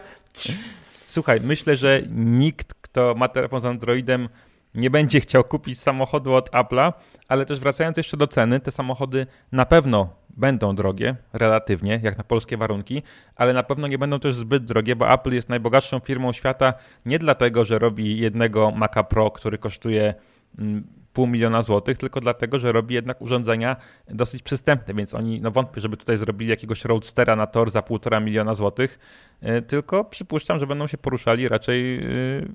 [1.07, 4.29] Słuchaj, myślę, że nikt, kto ma telefon z Androidem,
[4.75, 6.93] nie będzie chciał kupić samochodu od Apple'a,
[7.29, 12.25] ale też wracając jeszcze do ceny, te samochody na pewno będą drogie, relatywnie, jak na
[12.25, 13.03] polskie warunki,
[13.37, 16.75] ale na pewno nie będą też zbyt drogie, bo Apple jest najbogatszą firmą świata
[17.07, 20.15] nie dlatego, że robi jednego Maca Pro, który kosztuje
[20.59, 23.77] mm, pół miliona złotych, tylko dlatego, że robi jednak urządzenia
[24.09, 28.21] dosyć przystępne, więc oni, no wątpię, żeby tutaj zrobili jakiegoś roadstera na tor za półtora
[28.21, 28.99] miliona złotych,
[29.41, 32.03] e, tylko przypuszczam, że będą się poruszali raczej e,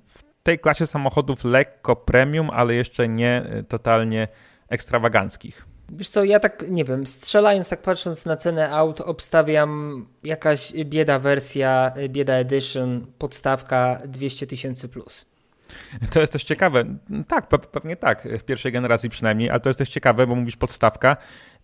[0.08, 4.28] w tej klasie samochodów lekko premium, ale jeszcze nie e, totalnie
[4.70, 5.66] ekstrawaganckich.
[5.90, 11.20] Wiesz co, ja tak, nie wiem, strzelając, tak patrząc na cenę aut, obstawiam jakaś bieda
[11.20, 15.26] wersja, bieda edition, podstawka 200 tysięcy plus.
[16.12, 16.86] To jest też ciekawe.
[17.28, 21.18] Tak, pewnie tak, w pierwszej generacji przynajmniej, ale to jest też ciekawe, bo mówisz podstawka.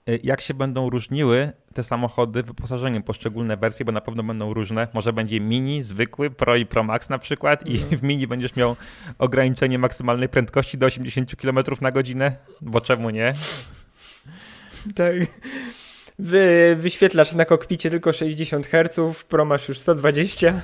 [0.09, 4.87] Y, jak się będą różniły te samochody wyposażeniem, poszczególne wersje, bo na pewno będą różne.
[4.93, 7.97] Może będzie mini, zwykły, Pro i Pro Max na przykład i no.
[7.97, 8.75] w mini będziesz miał
[9.17, 13.33] ograniczenie maksymalnej prędkości do 80 km na godzinę, bo czemu nie?
[14.95, 15.13] Tak.
[16.19, 20.61] Wy, wyświetlasz na kokpicie tylko 60 Hz, Pro masz już 120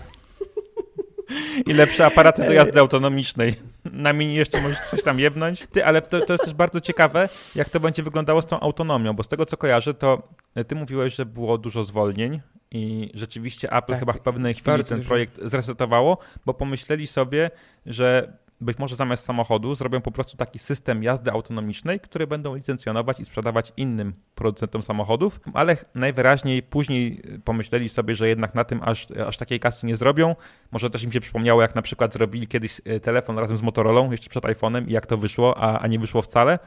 [1.66, 3.56] i lepsze aparaty do jazdy autonomicznej.
[3.86, 5.68] Na mini jeszcze możesz coś tam jebnąć.
[5.72, 9.14] Ty, ale to, to jest też bardzo ciekawe, jak to będzie wyglądało z tą autonomią,
[9.14, 10.28] bo z tego co kojarzę, to
[10.68, 15.04] ty mówiłeś, że było dużo zwolnień i rzeczywiście Apple tak, chyba w pewnej chwili ten
[15.04, 17.52] projekt zresetowało, bo pomyśleli sobie,
[17.86, 23.20] że być może zamiast samochodu zrobią po prostu taki system jazdy autonomicznej, który będą licencjonować
[23.20, 29.08] i sprzedawać innym producentom samochodów, ale najwyraźniej później pomyśleli sobie, że jednak na tym aż,
[29.28, 30.36] aż takiej kasy nie zrobią.
[30.72, 34.08] Może też im się przypomniało, jak na przykład zrobili kiedyś e, telefon razem z Motorola,
[34.12, 36.60] jeszcze przed iPhone'em i jak to wyszło, a, a nie wyszło wcale.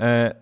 [0.00, 0.34] E,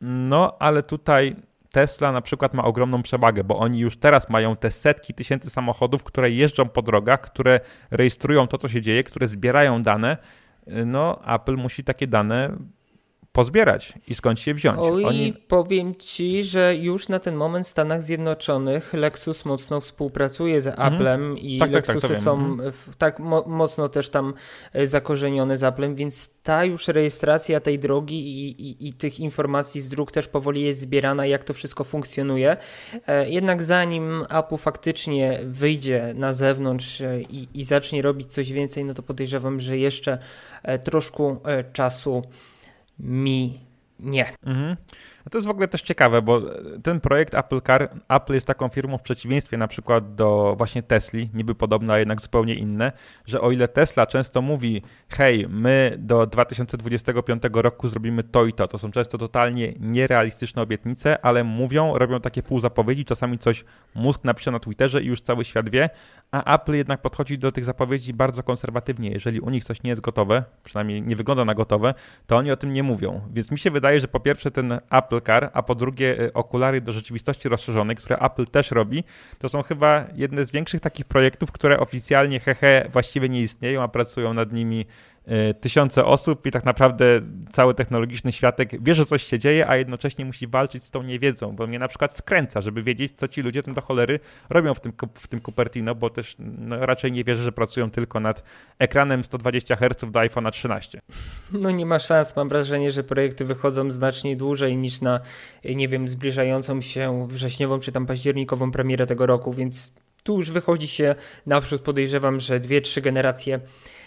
[0.00, 1.36] no, ale tutaj
[1.72, 6.02] Tesla na przykład ma ogromną przewagę, bo oni już teraz mają te setki tysięcy samochodów,
[6.04, 10.16] które jeżdżą po drogach, które rejestrują to, co się dzieje, które zbierają dane.
[10.86, 12.56] No, Apple musi takie dane
[13.32, 14.78] pozbierać i skąd się wziąć.
[14.82, 15.32] Oj, Oni...
[15.48, 20.94] powiem ci, że już na ten moment w Stanach Zjednoczonych Lexus mocno współpracuje z mhm.
[20.94, 22.72] Applem i tak, Lexusy tak, tak, są mhm.
[22.98, 24.34] tak mo mocno też tam
[24.72, 29.80] e, zakorzenione z Applem, więc ta już rejestracja tej drogi i, i, i tych informacji
[29.80, 32.56] z dróg też powoli jest zbierana, jak to wszystko funkcjonuje.
[33.06, 38.84] E, jednak zanim Apple faktycznie wyjdzie na zewnątrz e, i, i zacznie robić coś więcej,
[38.84, 40.18] no to podejrzewam, że jeszcze
[40.84, 41.36] troszkę
[41.72, 42.22] czasu
[43.02, 43.60] mi
[44.02, 44.36] nie.
[44.46, 44.76] Mhm.
[45.30, 46.40] To jest w ogóle też ciekawe, bo
[46.82, 51.30] ten projekt Apple Car, Apple jest taką firmą w przeciwieństwie na przykład do właśnie Tesli,
[51.34, 52.92] niby podobne, a jednak zupełnie inne,
[53.26, 58.68] że o ile Tesla często mówi, hej, my do 2025 roku zrobimy to i to,
[58.68, 64.50] to są często totalnie nierealistyczne obietnice, ale mówią, robią takie półzapowiedzi, czasami coś mózg napisze
[64.50, 65.90] na Twitterze i już cały świat wie,
[66.30, 69.10] a Apple jednak podchodzi do tych zapowiedzi bardzo konserwatywnie.
[69.10, 71.94] Jeżeli u nich coś nie jest gotowe, przynajmniej nie wygląda na gotowe,
[72.26, 73.20] to oni o tym nie mówią.
[73.32, 76.80] Więc mi się wydaje, że po pierwsze ten Apple Car, a po drugie y, okulary
[76.80, 79.04] do rzeczywistości rozszerzonej, które Apple też robi,
[79.38, 83.88] to są chyba jedne z większych takich projektów, które oficjalnie hehe właściwie nie istnieją, a
[83.88, 84.86] pracują nad nimi
[85.60, 90.24] tysiące osób i tak naprawdę cały technologiczny światek wie, że coś się dzieje, a jednocześnie
[90.24, 93.62] musi walczyć z tą niewiedzą, bo mnie na przykład skręca, żeby wiedzieć, co ci ludzie
[93.62, 97.42] tym do cholery robią w tym, w tym Cupertino, bo też no, raczej nie wierzę,
[97.42, 98.42] że pracują tylko nad
[98.78, 101.00] ekranem 120 Hz do iPhone'a 13.
[101.52, 105.20] No nie ma szans, mam wrażenie, że projekty wychodzą znacznie dłużej niż na,
[105.64, 110.88] nie wiem, zbliżającą się wrześniową czy tam październikową premierę tego roku, więc tu już wychodzi
[110.88, 111.14] się
[111.46, 114.01] naprzód, podejrzewam, że dwie, trzy generacje E,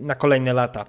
[0.00, 0.86] na kolejne lata.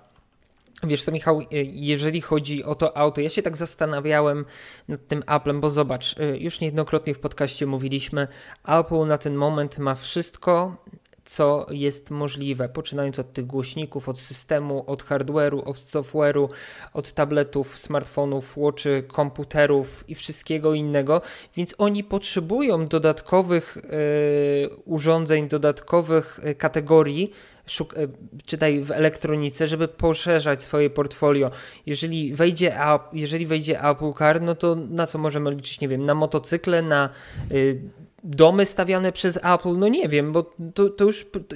[0.84, 4.46] Wiesz co, Michał, e, jeżeli chodzi o to auto, ja się tak zastanawiałem
[4.88, 8.28] nad tym Applem, bo zobacz, e, już niejednokrotnie w podcaście mówiliśmy,
[8.68, 10.78] Apple na ten moment ma wszystko,
[11.26, 16.50] co jest możliwe, poczynając od tych głośników, od systemu, od hardware'u, od software'u,
[16.94, 21.22] od tabletów, smartfonów, watchy, komputerów i wszystkiego innego,
[21.56, 27.34] więc oni potrzebują dodatkowych yy, urządzeń, dodatkowych kategorii,
[27.68, 28.08] szuk- e,
[28.46, 31.52] czytaj w elektronice, żeby poszerzać swoje portfolio.
[31.86, 32.78] Jeżeli wejdzie,
[33.14, 35.82] jeżeli wejdzie Apple Car, no to na co możemy liczyć?
[35.82, 37.10] Nie wiem, na motocykle, na
[37.52, 37.82] y,
[38.26, 41.56] domy stawiane przez Apple, no nie wiem, bo to, to już to,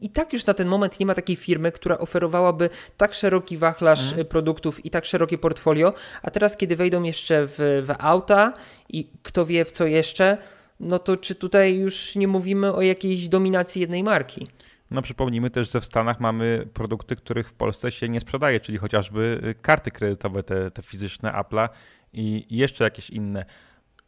[0.00, 4.08] i tak już na ten moment nie ma takiej firmy, która oferowałaby tak szeroki wachlarz
[4.08, 4.26] mhm.
[4.26, 8.52] produktów i tak szerokie portfolio, a teraz kiedy wejdą jeszcze w, w auta
[8.88, 10.38] i kto wie w co jeszcze,
[10.80, 14.48] no to czy tutaj już nie mówimy o jakiejś dominacji jednej marki?
[14.90, 18.78] No przypomnijmy też, że w Stanach mamy produkty, których w Polsce się nie sprzedaje, czyli
[18.78, 21.68] chociażby y, karty kredytowe, te, te fizyczne Apple'a
[22.12, 23.44] i jeszcze jakieś inne.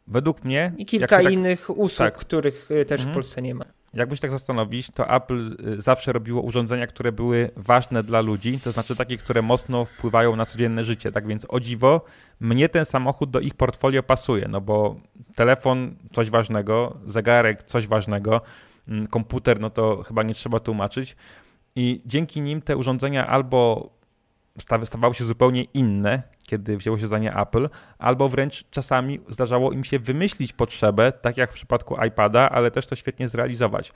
[0.07, 0.73] Według mnie...
[0.77, 2.17] I kilka tak, innych usług, tak.
[2.17, 3.11] których y, też mhm.
[3.11, 3.65] w Polsce nie ma.
[3.93, 8.59] Jakby się tak zastanowić, to Apple y, zawsze robiło urządzenia, które były ważne dla ludzi,
[8.63, 11.11] to znaczy takie, które mocno wpływają na codzienne życie.
[11.11, 12.01] Tak więc o dziwo,
[12.39, 14.95] mnie ten samochód do ich portfolio pasuje, no bo
[15.35, 18.41] telefon coś ważnego, zegarek coś ważnego,
[18.87, 21.15] Mm, komputer, no to chyba nie trzeba tłumaczyć.
[21.75, 23.89] I dzięki nim te urządzenia albo
[24.59, 29.83] stawały się zupełnie inne, kiedy wzięło się za nie Apple, albo wręcz czasami zdarzało im
[29.83, 33.91] się wymyślić potrzebę, tak jak w przypadku iPada, ale też to świetnie zrealizować.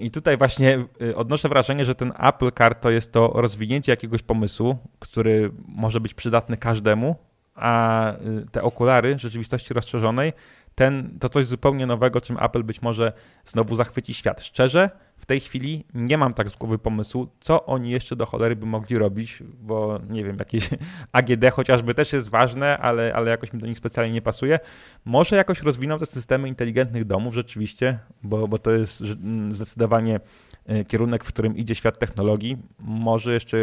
[0.00, 4.22] I tutaj właśnie y, odnoszę wrażenie, że ten Apple Car to jest to rozwinięcie jakiegoś
[4.22, 7.16] pomysłu, który może być przydatny każdemu,
[7.54, 10.32] a y, te okulary rzeczywistości rozszerzonej
[10.78, 13.12] ten, to coś zupełnie nowego, czym Apple być może
[13.44, 14.42] znowu zachwyci świat.
[14.42, 18.56] Szczerze, w tej chwili nie mam tak z głowy pomysłu, co oni jeszcze do cholery
[18.56, 20.70] by mogli robić, bo nie wiem, jakieś
[21.12, 24.58] AGD chociażby też jest ważne, ale, ale jakoś mi do nich specjalnie nie pasuje.
[25.04, 29.04] Może jakoś rozwiną te systemy inteligentnych domów rzeczywiście, bo, bo to jest
[29.50, 30.20] zdecydowanie
[30.66, 32.58] e, kierunek, w którym idzie świat technologii.
[32.78, 33.56] Może jeszcze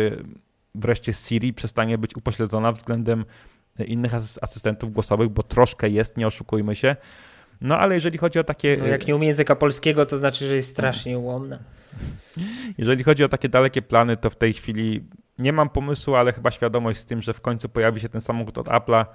[0.75, 3.25] wreszcie Siri przestanie być upośledzona względem
[3.83, 6.95] innych asystentów głosowych, bo troszkę jest, nie oszukujmy się.
[7.61, 8.77] No ale jeżeli chodzi o takie.
[8.77, 11.59] No, jak nie umie języka polskiego, to znaczy, że jest strasznie ułomna.
[12.77, 15.03] Jeżeli chodzi o takie dalekie plany, to w tej chwili
[15.39, 18.57] nie mam pomysłu, ale chyba świadomość z tym, że w końcu pojawi się ten samochód
[18.57, 19.05] od Apple'a,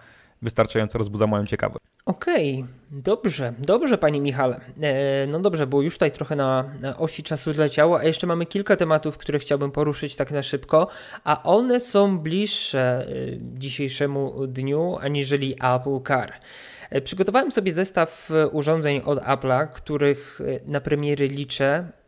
[0.42, 1.84] wystarczająco rozbudza moją ciekawość.
[2.06, 4.60] Okej, okay, dobrze, dobrze Panie Michale.
[4.80, 8.46] E, no dobrze, bo już tutaj trochę na, na osi czasu leciało, a jeszcze mamy
[8.46, 10.88] kilka tematów, które chciałbym poruszyć tak na szybko,
[11.24, 13.08] a one są bliższe e,
[13.40, 16.32] dzisiejszemu dniu aniżeli Apple Car.
[16.90, 21.99] E, przygotowałem sobie zestaw urządzeń od Apple'a, których na premiery liczę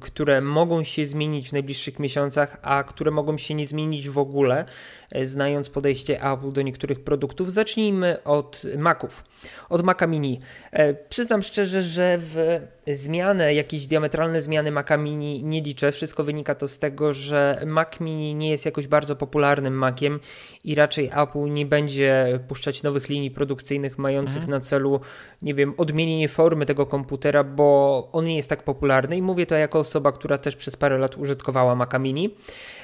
[0.00, 4.64] które mogą się zmienić w najbliższych miesiącach, a które mogą się nie zmienić w ogóle,
[5.10, 7.52] e, znając podejście Apple do niektórych produktów.
[7.52, 9.24] Zacznijmy od Maców,
[9.68, 10.40] od Maca Mini.
[10.72, 15.92] E, przyznam szczerze, że w zmianę, jakieś diametralne zmiany Maca Mini nie liczę.
[15.92, 20.20] Wszystko wynika to z tego, że Mac Mini nie jest jakoś bardzo popularnym Maciem
[20.64, 24.50] i raczej Apple nie będzie puszczać nowych linii produkcyjnych mających mhm.
[24.50, 25.00] na celu,
[25.42, 29.78] nie wiem, odmienienie formy tego komputera, bo on nie jest tak popularny mówię to jako
[29.78, 32.34] osoba, która też przez parę lat użytkowała Maca Mini.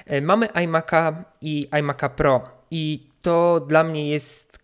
[0.07, 4.59] E, mamy iMac'a i iMac'a Pro i to dla mnie jest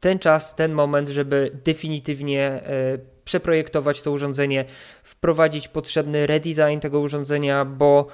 [0.00, 2.62] ten czas, ten moment, żeby definitywnie e,
[3.24, 4.64] przeprojektować to urządzenie,
[5.02, 8.06] wprowadzić potrzebny redesign tego urządzenia, bo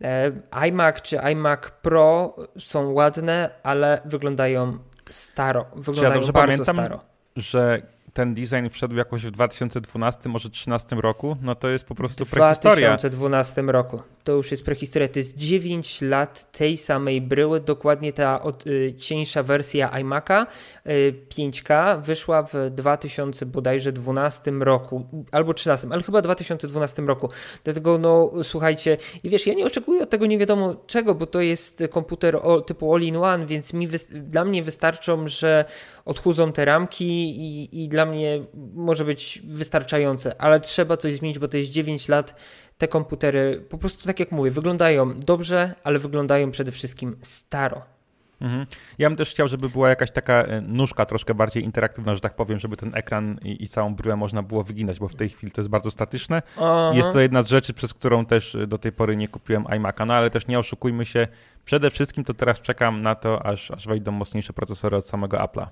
[0.00, 4.78] e, iMac czy iMac Pro są ładne, ale wyglądają
[5.10, 5.66] staro.
[5.76, 7.00] Wyglądają ja bardzo pamiętam, staro.
[7.36, 7.82] Że
[8.18, 12.88] ten design wszedł jakoś w 2012, może 2013 roku, no to jest po prostu prehistoria.
[12.88, 14.02] W 2012 roku.
[14.28, 15.08] To już jest prehistoria.
[15.08, 17.60] To jest 9 lat tej samej bryły.
[17.60, 20.46] Dokładnie ta od, y, cieńsza wersja iMac'a
[20.86, 27.28] y, 5K wyszła w 2000 bodajże 12 roku, albo 13, ale chyba 2012 roku.
[27.64, 31.40] Dlatego no słuchajcie, i wiesz, ja nie oczekuję od tego nie wiadomo czego, bo to
[31.40, 35.64] jest komputer o, typu all-in-one, więc mi dla mnie wystarczą, że
[36.04, 37.06] odchudzą te ramki
[37.40, 42.08] i, i dla mnie może być wystarczające, ale trzeba coś zmienić, bo to jest 9
[42.08, 42.34] lat.
[42.78, 47.98] Te komputery po prostu, tak jak mówię, wyglądają dobrze, ale wyglądają przede wszystkim staro.
[48.40, 48.66] Mhm.
[48.98, 52.36] Ja bym też chciał, żeby była jakaś taka e, nóżka troszkę bardziej interaktywna, że tak
[52.36, 55.52] powiem, żeby ten ekran i, i całą bryłę można było wyginać, bo w tej chwili
[55.52, 56.42] to jest bardzo statyczne.
[56.56, 56.90] Aha.
[56.94, 60.06] Jest to jedna z rzeczy, przez którą też e, do tej pory nie kupiłem iMac'a,
[60.06, 61.28] no ale też nie oszukujmy się,
[61.64, 65.66] przede wszystkim to teraz czekam na to, aż, aż wejdą mocniejsze procesory od samego Apple'a.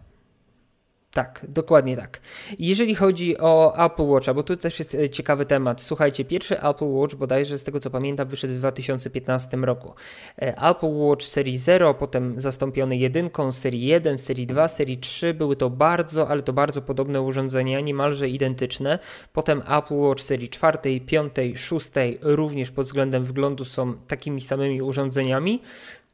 [1.17, 2.21] Tak, dokładnie tak.
[2.59, 5.81] Jeżeli chodzi o Apple Watcha, bo tu też jest e, ciekawy temat.
[5.81, 9.95] Słuchajcie, pierwszy Apple Watch bodajże z tego co pamiętam wyszedł w 2015 roku.
[10.39, 15.57] E, Apple Watch serii 0, potem zastąpiony jedynką, serii 1, serii 2, serii 3 były
[15.57, 18.99] to bardzo, ale to bardzo podobne urządzenia, niemalże identyczne.
[19.33, 21.91] Potem Apple Watch serii 4, 5, 6
[22.23, 25.63] również pod względem wyglądu są takimi samymi urządzeniami.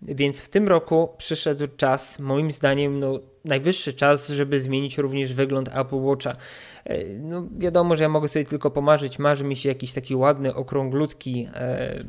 [0.03, 5.69] Więc w tym roku przyszedł czas, moim zdaniem, no, najwyższy czas, żeby zmienić również wygląd
[5.69, 6.37] Apple Watcha.
[6.85, 10.55] E, no, wiadomo, że ja mogę sobie tylko pomarzyć, marzy mi się jakiś taki ładny,
[10.55, 12.05] okrąglutki e,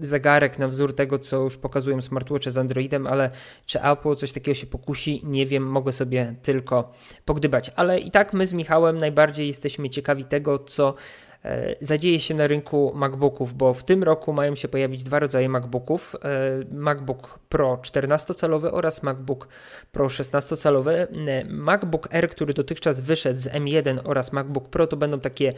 [0.00, 3.30] zegarek na wzór tego, co już pokazują smartwatche z Androidem, ale
[3.66, 6.92] czy Apple coś takiego się pokusi, nie wiem, mogę sobie tylko
[7.24, 7.70] pogdybać.
[7.76, 10.94] Ale i tak my z Michałem najbardziej jesteśmy ciekawi tego, co
[11.80, 16.16] zadzieje się na rynku MacBooków, bo w tym roku mają się pojawić dwa rodzaje MacBooków:
[16.16, 16.18] e,
[16.74, 19.48] MacBook Pro 14-calowy oraz MacBook
[19.92, 20.90] Pro 16-calowy.
[20.90, 25.52] E, MacBook R, który dotychczas wyszedł z M1 oraz MacBook Pro, to będą takie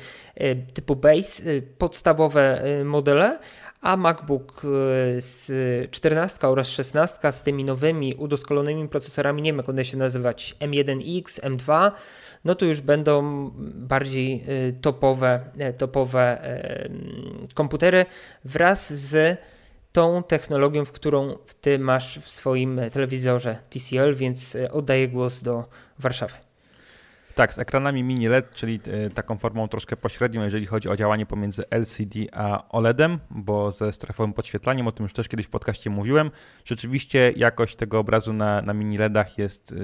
[0.75, 1.43] typu base,
[1.79, 3.39] podstawowe modele,
[3.81, 4.63] a MacBook
[5.19, 5.51] z
[5.93, 11.41] 14 oraz 16 z tymi nowymi, udoskonalonymi procesorami, nie wiem jak one się nazywać, M1X,
[11.41, 11.91] M2,
[12.45, 16.43] no to już będą bardziej y, topowe, e, topowe
[17.55, 18.07] komputery
[18.45, 19.39] wraz z
[19.93, 25.65] tą technologią, w którą ty masz w swoim telewizorze TCL, więc oddaję głos do
[25.99, 26.50] Warszawy.
[27.35, 31.27] Tak, z ekranami mini LED, czyli e, taką formą troszkę pośrednią, jeżeli chodzi o działanie
[31.27, 35.91] pomiędzy LCD a OLEDem, bo ze strefowym podświetlaniem, o tym już też kiedyś w podcaście
[35.91, 36.31] mówiłem.
[36.65, 39.77] Rzeczywiście jakość tego obrazu na, na mini LEDach jest e,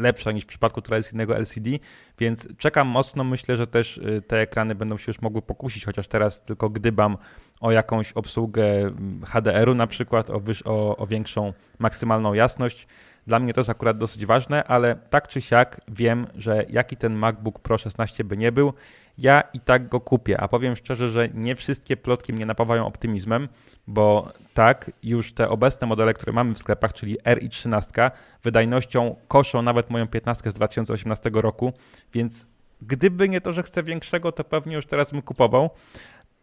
[0.00, 1.70] lepsza niż w przypadku tradycyjnego LCD,
[2.18, 3.24] więc czekam mocno.
[3.24, 7.16] Myślę, że też e, te ekrany będą się już mogły pokusić, chociaż teraz tylko gdybam
[7.60, 8.90] o jakąś obsługę
[9.26, 12.86] HDR-u na przykład, o, o, o większą maksymalną jasność.
[13.26, 17.14] Dla mnie to jest akurat dosyć ważne, ale tak czy siak wiem, że jaki ten
[17.14, 18.72] MacBook Pro 16 by nie był,
[19.18, 20.40] ja i tak go kupię.
[20.40, 23.48] A powiem szczerze, że nie wszystkie plotki mnie napawają optymizmem,
[23.86, 28.10] bo tak, już te obecne modele, które mamy w sklepach, czyli R i 13,
[28.42, 31.72] wydajnością koszą nawet moją 15 z 2018 roku,
[32.12, 32.46] więc
[32.82, 35.70] gdyby nie to, że chcę większego, to pewnie już teraz bym kupował,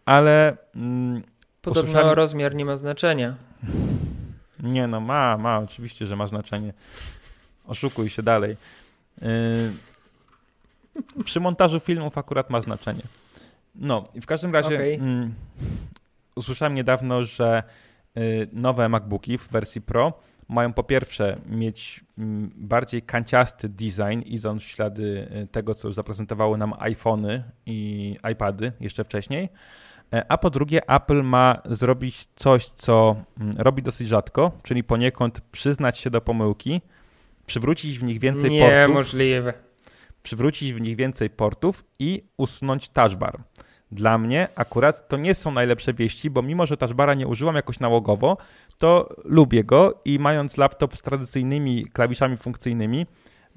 [0.05, 0.57] ale.
[0.75, 1.23] Mm,
[1.61, 2.15] Podobno usłyszałem...
[2.15, 3.35] rozmiar nie ma znaczenia.
[4.63, 6.73] Nie no, ma, ma, oczywiście, że ma znaczenie.
[7.67, 8.57] Oszukuj się dalej.
[9.21, 9.27] Yy,
[11.23, 13.03] przy montażu filmów akurat ma znaczenie.
[13.75, 14.93] No, i w każdym razie okay.
[14.93, 15.33] mm,
[16.35, 17.63] usłyszałem niedawno, że
[18.17, 20.13] y, nowe MacBooki w wersji Pro
[20.49, 25.95] mają po pierwsze mieć mm, bardziej kanciasty design, idąc w ślady y, tego, co już
[25.95, 29.49] zaprezentowały nam iPhony i iPady jeszcze wcześniej,
[30.29, 35.97] a po drugie, Apple ma zrobić coś, co mm, robi dosyć rzadko, czyli poniekąd przyznać
[35.97, 36.81] się do pomyłki,
[37.45, 39.53] przywrócić w nich więcej Niemożliwe.
[39.53, 39.69] portów.
[40.23, 43.39] Przywrócić w nich więcej portów i usunąć touch bar.
[43.91, 47.79] Dla mnie akurat to nie są najlepsze wieści, bo mimo, że touchbara nie używam jakoś
[47.79, 48.37] nałogowo,
[48.77, 53.05] to lubię go i mając laptop z tradycyjnymi klawiszami funkcyjnymi,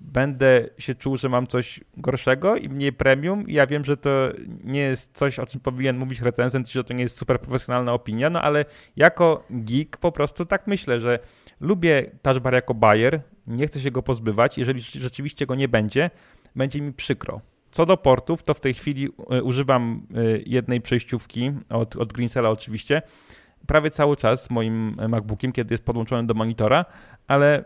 [0.02, 3.48] będę się czuł, że mam coś gorszego i mniej premium.
[3.48, 4.30] I ja wiem, że to
[4.64, 8.30] nie jest coś, o czym powinien mówić recenzent, że to nie jest super profesjonalna opinia,
[8.30, 8.64] no ale
[8.96, 11.18] jako geek po prostu tak myślę, że
[11.60, 14.58] lubię touchbar jako buyer, nie chcę się go pozbywać.
[14.58, 16.10] Jeżeli rzeczywiście go nie będzie,
[16.56, 17.40] będzie mi przykro.
[17.70, 22.50] Co do portów, to w tej chwili e, używam e, jednej przejściówki od, od Greensela
[22.50, 23.02] oczywiście,
[23.66, 26.84] prawie cały czas moim MacBookiem, kiedy jest podłączony do monitora,
[27.28, 27.64] ale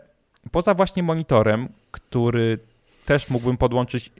[0.51, 2.59] poza właśnie monitorem, który
[3.05, 4.11] też mógłbym podłączyć,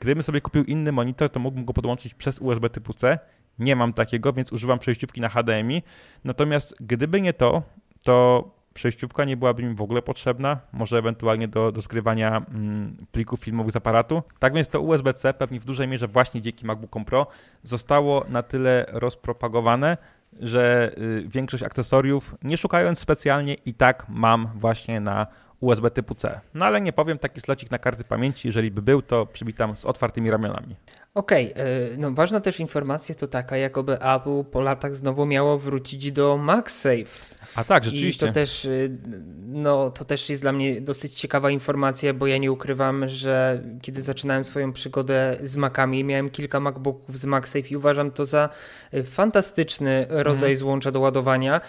[0.00, 3.18] gdybym sobie kupił inny monitor, to mógłbym go podłączyć przez USB typu C.
[3.58, 5.82] Nie mam takiego, więc używam przejściówki na HDMI.
[6.24, 7.62] Natomiast gdyby nie to,
[8.02, 13.40] to przejściówka nie byłaby mi w ogóle potrzebna, może ewentualnie do, do skrywania mm, plików
[13.40, 14.22] filmowych z aparatu.
[14.38, 17.26] Tak więc to USB-C pewnie w dużej mierze właśnie dzięki MacBookom Pro
[17.62, 19.96] zostało na tyle rozpropagowane,
[20.40, 25.26] że y, większość akcesoriów, nie szukając specjalnie, i tak mam właśnie na
[25.60, 26.40] USB typu C.
[26.54, 29.84] No ale nie powiem, taki slocik na karty pamięci, jeżeli by był, to przywitam z
[29.84, 30.76] otwartymi ramionami.
[31.14, 31.64] Okej, okay,
[31.98, 37.36] no ważna też informacja to taka, jakoby Apple po latach znowu miało wrócić do MagSafe.
[37.54, 38.26] A tak, rzeczywiście.
[38.26, 38.98] I to też, y,
[39.46, 44.02] no, to też jest dla mnie dosyć ciekawa informacja, bo ja nie ukrywam, że kiedy
[44.02, 48.48] zaczynałem swoją przygodę z Macami, miałem kilka MacBooków z MagSafe i uważam to za
[48.94, 50.56] y, fantastyczny rodzaj mhm.
[50.56, 51.60] złącza do ładowania.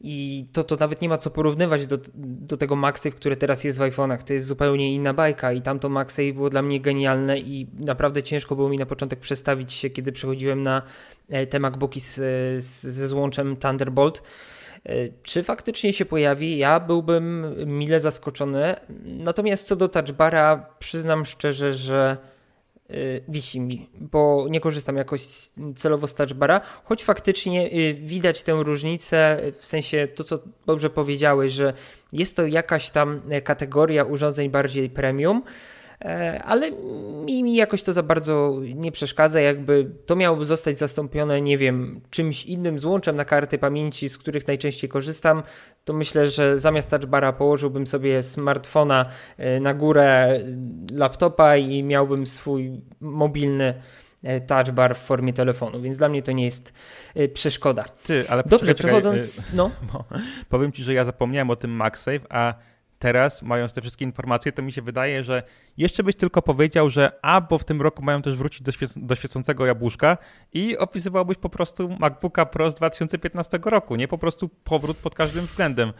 [0.00, 3.78] I to, to nawet nie ma co porównywać do, do tego MagSafe, które teraz jest
[3.78, 4.22] w iPhone'ach.
[4.22, 8.56] To jest zupełnie inna bajka i tamto MagSafe było dla mnie genialne i naprawdę ciężko
[8.56, 10.82] było mi na początek przestawić się, kiedy przechodziłem na
[11.28, 12.14] e, te MacBooki z,
[12.64, 14.22] z, ze złączem Thunderbolt.
[14.84, 14.92] E,
[15.22, 16.58] czy faktycznie się pojawi?
[16.58, 18.74] Ja byłbym mile zaskoczony.
[19.04, 22.16] Natomiast co do touchbara, przyznam szczerze, że
[23.28, 25.22] wisi mi, bo nie korzystam jakoś
[25.76, 31.52] celowo z touchbara, choć faktycznie y, widać tę różnicę, w sensie to, co dobrze powiedziałeś,
[31.52, 31.72] że
[32.12, 35.42] jest to jakaś tam kategoria urządzeń bardziej premium,
[36.44, 36.70] ale
[37.24, 42.00] mi, mi jakoś to za bardzo nie przeszkadza, jakby to miałoby zostać zastąpione, nie wiem,
[42.10, 45.42] czymś innym złączem na karty pamięci, z których najczęściej korzystam,
[45.84, 50.40] to myślę, że zamiast touchbara położyłbym sobie smartfona e, na górę
[50.92, 53.74] laptopa i miałbym swój mobilny
[54.22, 56.72] e, touchbar w formie telefonu, więc dla mnie to nie jest
[57.34, 57.84] przeszkoda.
[57.84, 59.70] Ty, ale Dobrze, czekaj, przechodząc, no.
[60.48, 62.54] Powiem ci, że ja zapomniałem o tym MagSafe, a
[62.98, 65.42] teraz, mając te wszystkie informacje, to mi się wydaje, że
[65.76, 68.98] jeszcze byś tylko powiedział, że a, bo w tym roku mają też wrócić do, świec
[68.98, 70.18] do świecącego jabłuszka
[70.52, 75.46] i opisywałbyś po prostu MacBooka Pro z 2015 roku, nie po prostu powrót pod każdym
[75.46, 75.92] względem.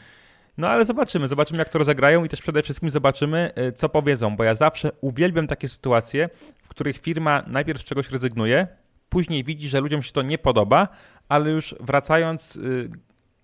[0.58, 4.36] No ale zobaczymy, zobaczymy jak to rozegrają i też przede wszystkim zobaczymy, y, co powiedzą,
[4.36, 6.28] bo ja zawsze uwielbiam takie sytuacje,
[6.62, 8.66] w których firma najpierw z czegoś rezygnuje,
[9.08, 10.88] później widzi, że ludziom się to nie podoba,
[11.28, 12.90] ale już wracając y,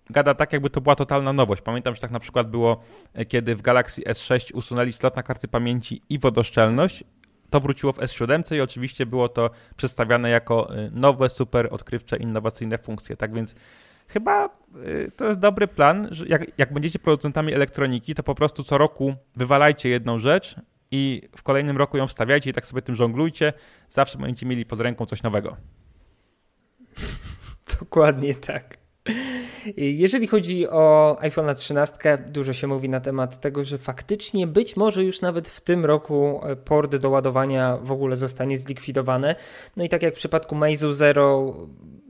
[0.09, 1.61] gada tak, jakby to była totalna nowość.
[1.61, 2.81] Pamiętam, że tak na przykład było,
[3.13, 7.03] e, kiedy w Galaxy S6 usunęli slot na karty pamięci i wodoszczelność.
[7.49, 12.77] To wróciło w S7 i oczywiście było to przedstawiane jako e, nowe, super odkrywcze, innowacyjne
[12.77, 13.17] funkcje.
[13.17, 13.55] Tak więc
[14.07, 14.49] chyba e,
[15.11, 19.15] to jest dobry plan, że jak, jak będziecie producentami elektroniki, to po prostu co roku
[19.35, 20.55] wywalajcie jedną rzecz
[20.91, 23.53] i w kolejnym roku ją wstawiajcie i tak sobie tym żonglujcie.
[23.89, 25.57] Zawsze będziecie mieli pod ręką coś nowego.
[27.79, 28.77] Dokładnie tak.
[29.77, 31.97] Jeżeli chodzi o iPhone 13,
[32.27, 36.41] dużo się mówi na temat tego, że faktycznie być może już nawet w tym roku
[36.65, 39.35] port do ładowania w ogóle zostanie zlikwidowany.
[39.77, 41.55] No i tak jak w przypadku Meizu Zero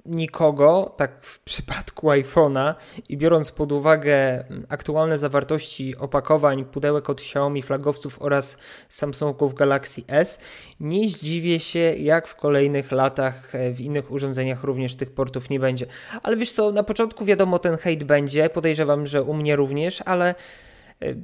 [0.06, 2.76] nikogo, tak w przypadku iPhone'a
[3.10, 8.58] i biorąc pod uwagę aktualne zawartości opakowań, pudełek od Xiaomi, flagowców oraz
[8.90, 10.40] Samsungów Galaxy S,
[10.80, 15.60] nie zdziwię się, jak w kolejnych latach e, w innych urządzeniach również tych portów nie
[15.60, 15.86] będzie.
[16.24, 20.36] Ale wiesz co, na początku wiadomo, ten hejt będzie, podejrzewam, że u mnie również, ale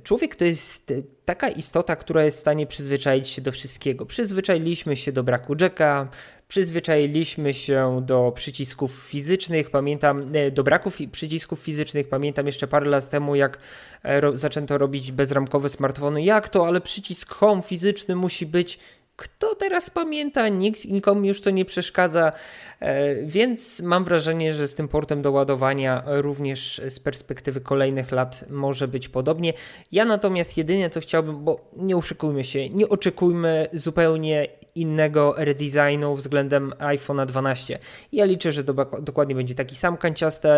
[0.04, 0.94] Człowiek to jest
[1.26, 4.06] taka istota, która jest w stanie przyzwyczaić się do wszystkiego.
[4.06, 6.08] Przyzwyczailiśmy się do braku jacka,
[6.48, 13.10] przyzwyczailiśmy się do przycisków fizycznych, pamiętam, e, do braku przycisków fizycznych, pamiętam jeszcze parę lat
[13.10, 13.60] temu, jak
[14.04, 16.24] e, ro zaczęto robić bezramkowe smartfony.
[16.24, 18.80] Jak to, ale przycisk home fizyczny musi być
[19.20, 22.32] kto teraz pamięta, nikt, nikomu już to nie przeszkadza,
[22.80, 28.46] e, więc mam wrażenie, że z tym portem do ładowania również z perspektywy kolejnych lat
[28.50, 29.54] może być podobnie.
[29.92, 34.48] Ja natomiast jedynie co chciałbym, bo nie uszykujmy się, nie oczekujmy zupełnie
[34.80, 37.80] innego redesignu względem iPhone'a 12.
[38.12, 40.50] Ja liczę, że do, dokładnie będzie taki sam kanciasta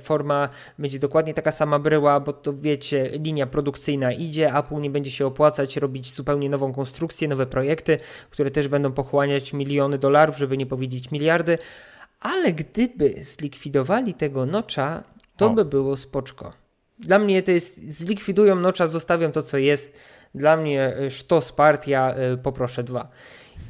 [0.00, 0.48] forma,
[0.78, 5.26] będzie dokładnie taka sama bryła, bo to wiecie, linia produkcyjna idzie, Apple nie będzie się
[5.26, 7.98] opłacać robić zupełnie nową konstrukcję, nowe projekty,
[8.30, 11.58] które też będą pochłaniać miliony dolarów, żeby nie powiedzieć miliardy,
[12.20, 15.04] ale gdyby zlikwidowali tego nocza,
[15.36, 15.50] to o.
[15.50, 16.52] by było spoczko.
[16.98, 19.98] Dla mnie to jest, zlikwidują nocza, zostawią to, co jest.
[20.34, 23.08] Dla mnie e, sztos partia, e, poproszę dwa.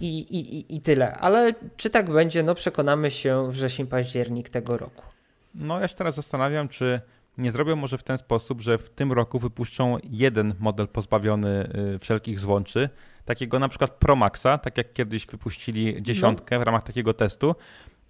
[0.00, 1.12] I, i, I tyle.
[1.12, 5.02] Ale czy tak będzie, no przekonamy się wrzesień, październik tego roku.
[5.54, 7.00] No ja się teraz zastanawiam, czy
[7.38, 11.98] nie zrobią może w ten sposób, że w tym roku wypuszczą jeden model pozbawiony y,
[11.98, 12.88] wszelkich złączy,
[13.24, 16.60] takiego na przykład Pro Maxa, tak jak kiedyś wypuścili dziesiątkę no.
[16.60, 17.54] w ramach takiego testu,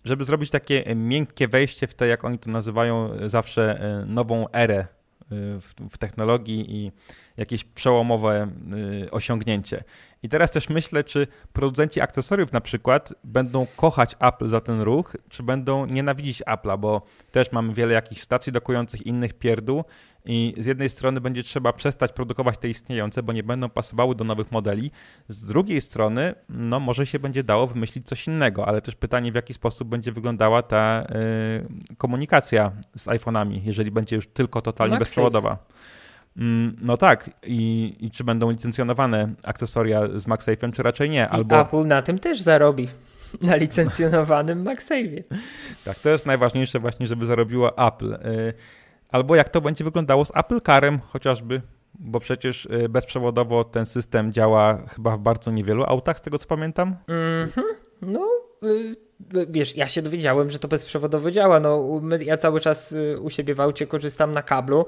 [0.05, 4.87] żeby zrobić takie miękkie wejście w te, jak oni to nazywają zawsze, y, nową erę
[5.31, 6.93] w, w technologii i
[7.37, 8.51] jakieś przełomowe
[9.05, 9.85] y, osiągnięcie.
[10.23, 15.17] I teraz też myślę, czy producenci akcesoriów na przykład będą kochać Apple za ten ruch,
[15.29, 19.85] czy będą nienawidzić Apple'a, bo też mamy wiele jakichś stacji dokujących innych pierdół
[20.25, 24.25] i z jednej strony będzie trzeba przestać produkować te istniejące, bo nie będą pasowały do
[24.25, 24.91] nowych modeli.
[25.29, 29.35] Z drugiej strony, no może się będzie dało wymyślić coś innego, ale też pytanie, w
[29.35, 31.07] jaki sposób będzie wyglądała ta
[31.91, 35.05] y, komunikacja z iPhone'ami, jeżeli będzie już tylko totalnie MagSafe.
[35.05, 35.59] bezprzewodowa.
[36.81, 41.29] No tak, I, i czy będą licencjonowane akcesoria z MagSafe'em, czy raczej nie?
[41.29, 41.57] Albo...
[41.57, 42.89] I Apple na tym też zarobi,
[43.43, 45.23] na licencjonowanym MagSafe'ie.
[45.85, 48.13] Tak, to jest najważniejsze właśnie, żeby zarobiło Apple.
[48.15, 48.55] Y,
[49.09, 51.63] albo jak to będzie wyglądało z Apple Carem chociażby,
[51.99, 56.47] bo przecież y, bezprzewodowo ten system działa chyba w bardzo niewielu autach, z tego co
[56.47, 56.97] pamiętam.
[57.09, 57.63] Mm -hmm.
[58.03, 58.29] No,
[58.65, 58.97] y,
[59.49, 61.61] wiesz, ja się dowiedziałem, że to bezprzewodowo działa.
[61.61, 64.87] No, ja cały czas u siebie w aucie korzystam na kablu,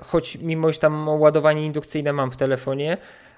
[0.00, 2.96] choć mimo, że tam ładowanie indukcyjne mam w telefonie,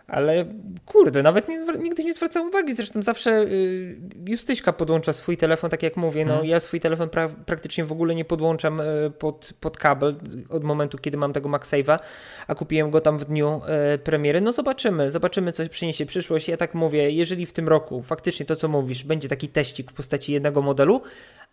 [0.08, 0.44] ale
[0.86, 2.74] kurde, nawet nie, nigdy nie zwracałem uwagi.
[2.74, 3.96] Zresztą zawsze y,
[4.28, 6.24] Justyśka podłącza swój telefon, tak jak mówię.
[6.24, 6.48] No, hmm.
[6.48, 10.16] Ja swój telefon pra praktycznie w ogóle nie podłączam y, pod, pod kabel
[10.48, 11.98] od momentu, kiedy mam tego MagSave'a,
[12.46, 13.60] a kupiłem go tam w dniu
[13.94, 14.40] y, premiery.
[14.40, 16.48] No zobaczymy, zobaczymy, co przyniesie przyszłość.
[16.48, 19.94] Ja tak mówię, jeżeli w tym roku faktycznie to, co mówisz, będzie taki teścik w
[19.94, 21.02] postaci jednego modelu,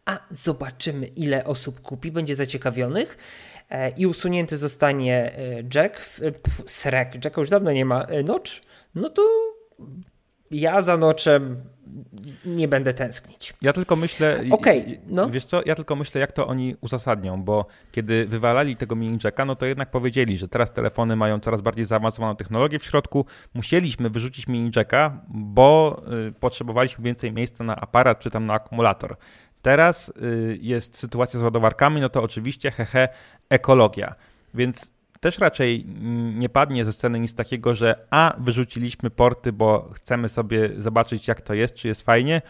[0.06, 3.18] a zobaczymy, ile osób kupi, będzie zaciekawionych
[3.55, 3.55] E,
[3.98, 6.20] i usunięty zostanie e, Jack,
[6.66, 8.52] Srek, Jacka już dawno nie ma, e, Notch,
[8.96, 9.22] no to
[10.52, 11.64] ja za Notchem
[12.46, 13.54] nie będę tęsknić.
[13.62, 15.30] Ja tylko myślę, okay, no.
[15.30, 19.46] wiesz co, ja tylko myślę, jak to oni uzasadnią, bo kiedy wywalali tego mini jacka,
[19.46, 23.26] no to jednak powiedzieli, że teraz telefony mają coraz bardziej zaawansowaną technologię w środku.
[23.54, 29.18] Musieliśmy wyrzucić mini jacka, bo y, potrzebowaliśmy więcej miejsca na aparat czy tam na akumulator.
[29.62, 33.08] Teraz y, jest sytuacja z ładowarkami, no to oczywiście hehe,
[33.50, 34.16] ekologia.
[34.54, 35.86] Więc też raczej
[36.36, 41.42] nie padnie ze sceny nic takiego, że a wyrzuciliśmy porty, bo chcemy sobie zobaczyć, jak
[41.42, 42.42] to jest, czy jest fajnie,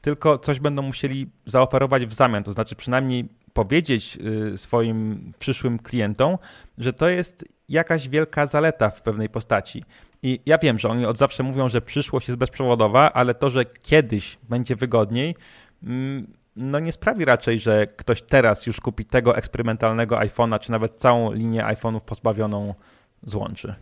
[0.00, 2.44] tylko coś będą musieli zaoferować w zamian.
[2.44, 4.18] To znaczy, przynajmniej powiedzieć
[4.52, 6.38] y, swoim przyszłym klientom,
[6.78, 9.84] że to jest jakaś wielka zaleta w pewnej postaci.
[10.22, 13.64] I ja wiem, że oni od zawsze mówią, że przyszłość jest bezprzewodowa, ale to, że
[13.64, 15.36] kiedyś będzie wygodniej,
[15.82, 16.26] mm,
[16.56, 21.32] no nie sprawi raczej, że ktoś teraz już kupi tego eksperymentalnego iPhone'a, czy nawet całą
[21.32, 22.74] linię iPhone'ów pozbawioną
[23.22, 23.74] złączy.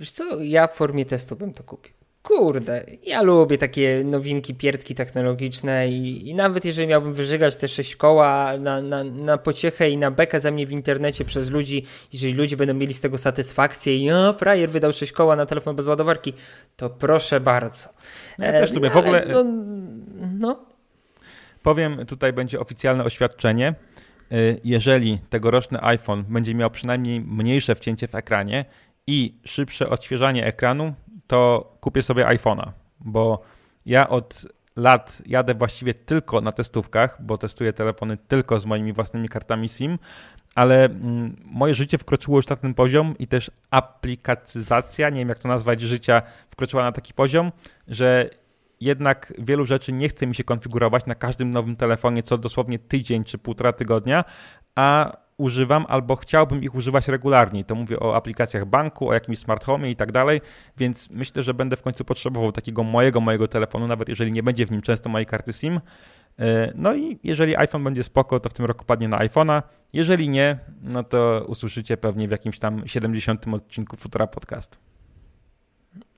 [0.00, 1.92] Wiesz co, ja w formie testu bym to kupił.
[2.22, 7.96] Kurde, ja lubię takie nowinki, pierdki technologiczne i, i, nawet jeżeli miałbym wyżygać te sześć
[7.96, 12.34] koła na, na, na pociechę i na bekę ze mnie w internecie przez ludzi, jeżeli
[12.34, 15.86] ludzie będą mieli z tego satysfakcję i o, frajer wydał sześć koła na telefon bez
[15.86, 16.32] ładowarki,
[16.76, 17.88] to proszę bardzo.
[18.38, 18.90] Ja e, też lubię.
[18.90, 19.26] W ogóle...
[19.28, 19.44] No,
[20.38, 20.73] no
[21.64, 23.74] Powiem, tutaj będzie oficjalne oświadczenie.
[24.32, 28.64] Y, jeżeli tegoroczny iPhone będzie miał przynajmniej mniejsze wcięcie w ekranie
[29.06, 30.94] i szybsze odświeżanie ekranu,
[31.26, 33.42] to kupię sobie iPhone'a, bo
[33.86, 34.46] ja od
[34.76, 39.98] lat jadę właściwie tylko na testówkach, bo testuję telefony tylko z moimi własnymi kartami SIM,
[40.54, 45.38] ale mm, moje życie wkroczyło już na ten poziom i też aplikacyzacja, nie wiem jak
[45.38, 47.52] to nazwać, życia wkroczyła na taki poziom,
[47.88, 48.30] że
[48.80, 53.24] jednak wielu rzeczy nie chce mi się konfigurować na każdym nowym telefonie co dosłownie tydzień
[53.24, 54.24] czy półtora tygodnia,
[54.74, 57.64] a używam albo chciałbym ich używać regularnie.
[57.64, 60.40] To mówię o aplikacjach banku, o jakimś smart home i tak dalej,
[60.76, 64.66] więc myślę, że będę w końcu potrzebował takiego mojego, mojego telefonu, nawet jeżeli nie będzie
[64.66, 65.80] w nim często mojej karty SIM.
[66.38, 69.62] E, no i jeżeli iPhone będzie spoko, to w tym roku padnie na iPhone'a.
[69.92, 74.78] Jeżeli nie, no to usłyszycie pewnie w jakimś tam 70 odcinku Futura Podcast.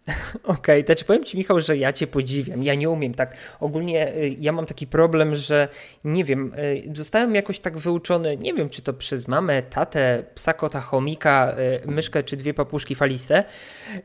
[0.43, 2.63] Okej, okay, to czy powiem Ci, Michał, że ja Cię podziwiam.
[2.63, 3.37] Ja nie umiem tak.
[3.61, 5.69] Ogólnie y, ja mam taki problem, że
[6.05, 10.53] nie wiem, y, zostałem jakoś tak wyuczony, nie wiem, czy to przez mamę, tatę, psa,
[10.53, 13.45] kota, chomika, y, myszkę, czy dwie papuszki faliste,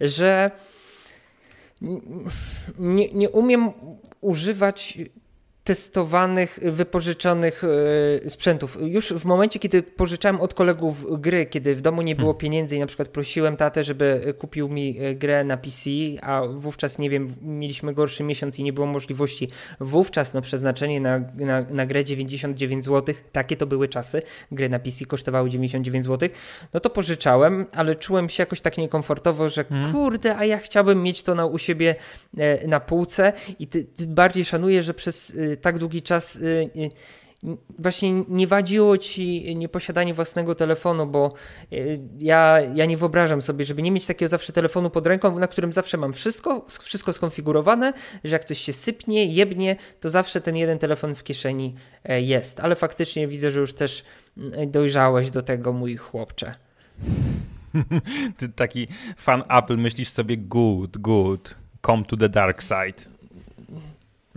[0.01, 0.51] że
[2.79, 3.71] nie, nie umiem
[4.21, 4.97] używać
[5.63, 7.63] testowanych, wypożyczonych
[8.25, 8.77] e, sprzętów.
[8.81, 12.39] Już w momencie, kiedy pożyczałem od kolegów gry, kiedy w domu nie było hmm.
[12.39, 15.89] pieniędzy i na przykład prosiłem tatę, żeby kupił mi e, grę na PC,
[16.21, 19.49] a wówczas, nie wiem, mieliśmy gorszy miesiąc i nie było możliwości
[19.79, 24.79] wówczas no, przeznaczenie na, na, na grę 99 zł, takie to były czasy, gry na
[24.79, 26.29] PC kosztowały 99 zł,
[26.73, 29.91] no to pożyczałem, ale czułem się jakoś tak niekomfortowo, że hmm.
[29.91, 31.95] kurde, a ja chciałbym mieć to na, u siebie
[32.37, 36.91] e, na półce i ty, ty bardziej szanuję, że przez tak długi czas y, y,
[37.79, 41.33] właśnie nie wadziło ci nieposiadanie własnego telefonu, bo
[41.73, 45.47] y, ja, ja nie wyobrażam sobie, żeby nie mieć takiego zawsze telefonu pod ręką, na
[45.47, 47.93] którym zawsze mam wszystko, wszystko skonfigurowane,
[48.23, 52.59] że jak coś się sypnie, jebnie, to zawsze ten jeden telefon w kieszeni e, jest.
[52.59, 54.03] Ale faktycznie widzę, że już też
[54.37, 56.55] mm, dojrzałeś do tego, mój chłopcze.
[58.37, 58.87] Ty taki
[59.17, 63.10] fan Apple myślisz sobie good, good, come to the dark side.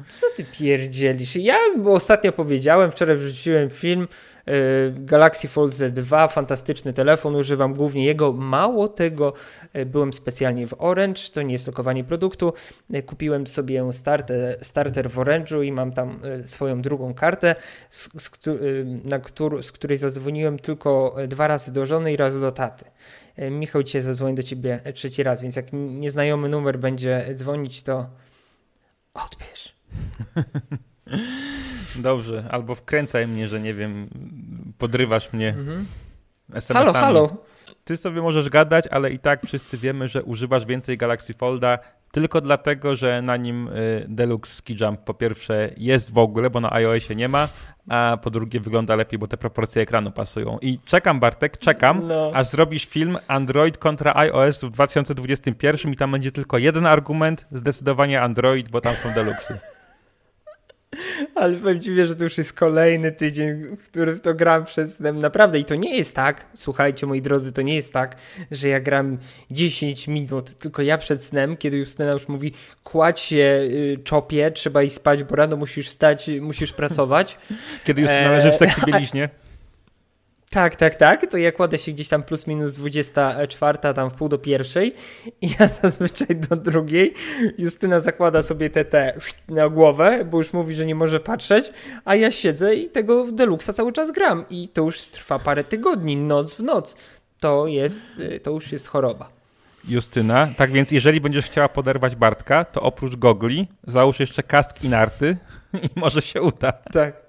[0.09, 1.37] Co ty pierdzielisz?
[1.37, 4.09] Ja ostatnio powiedziałem, wczoraj wrzuciłem film
[4.47, 4.55] yy,
[4.99, 8.33] Galaxy Fold Z2, fantastyczny telefon, używam głównie jego.
[8.33, 9.33] Mało tego,
[9.75, 12.53] yy, byłem specjalnie w Orange, to nie jest lokowanie produktu.
[12.91, 17.57] Yy, kupiłem sobie starter, starter w Orange'u i mam tam swoją drugą kartę,
[17.91, 18.31] z, z,
[19.05, 22.85] na któr, z której zadzwoniłem tylko dwa razy do żony i raz do taty.
[23.51, 28.07] Michał dzisiaj zadzwoni do ciebie trzeci raz, więc jak nieznajomy numer będzie dzwonić, to
[29.15, 29.74] odbierz.
[31.97, 34.09] Dobrze, albo wkręcaj mnie, że nie wiem,
[34.79, 35.87] podrywasz mnie mhm.
[36.55, 36.93] SMS-ami.
[36.93, 37.45] Halo, halo.
[37.85, 41.79] Ty sobie możesz gadać, ale i tak wszyscy wiemy, że używasz więcej Galaxy Folda
[42.15, 46.61] tylko dlatego, że na nim y, Deluxe Ski Jump po pierwsze jest w ogóle, bo
[46.61, 47.49] na iOSie nie ma,
[47.89, 50.59] a po drugie wygląda lepiej, bo te proporcje ekranu pasują.
[50.63, 52.31] I czekam Bartek, czekam, no.
[52.35, 58.23] aż zrobisz film Android kontra iOS w 2021 i tam będzie tylko jeden argument, zdecydowanie
[58.23, 59.59] Android, bo tam są Deluxy.
[61.35, 65.19] Ale powiem ci, że to już jest kolejny tydzień, w którym to gram przed snem.
[65.19, 65.59] Naprawdę.
[65.59, 68.17] I to nie jest tak, słuchajcie moi drodzy, to nie jest tak,
[68.51, 69.19] że ja gram
[69.51, 72.53] 10 minut, tylko ja przed snem, kiedy Justyna już mówi
[72.85, 77.39] kładź się, y, czopie, trzeba iść spać, bo rano musisz stać, musisz pracować.
[77.85, 79.44] Kiedy Justyna leży w sekcji bieliźnie.
[80.55, 81.31] Tak, tak, tak.
[81.31, 84.95] To ja kładę się gdzieś tam plus minus 24, tam w pół do pierwszej
[85.41, 87.15] i ja zazwyczaj do drugiej.
[87.59, 88.95] Justyna zakłada sobie TT
[89.49, 91.73] na głowę, bo już mówi, że nie może patrzeć,
[92.05, 95.65] a ja siedzę i tego w Deluxa cały czas gram i to już trwa parę
[95.65, 96.97] tygodni, noc w noc.
[97.41, 98.07] To jest,
[98.43, 99.29] to już jest choroba.
[99.89, 104.89] Justyna, tak więc jeżeli będziesz chciała poderwać Bartka, to oprócz gogli załóż jeszcze kask i
[104.89, 105.37] narty
[105.85, 106.73] i może się uda.
[106.73, 107.25] Tak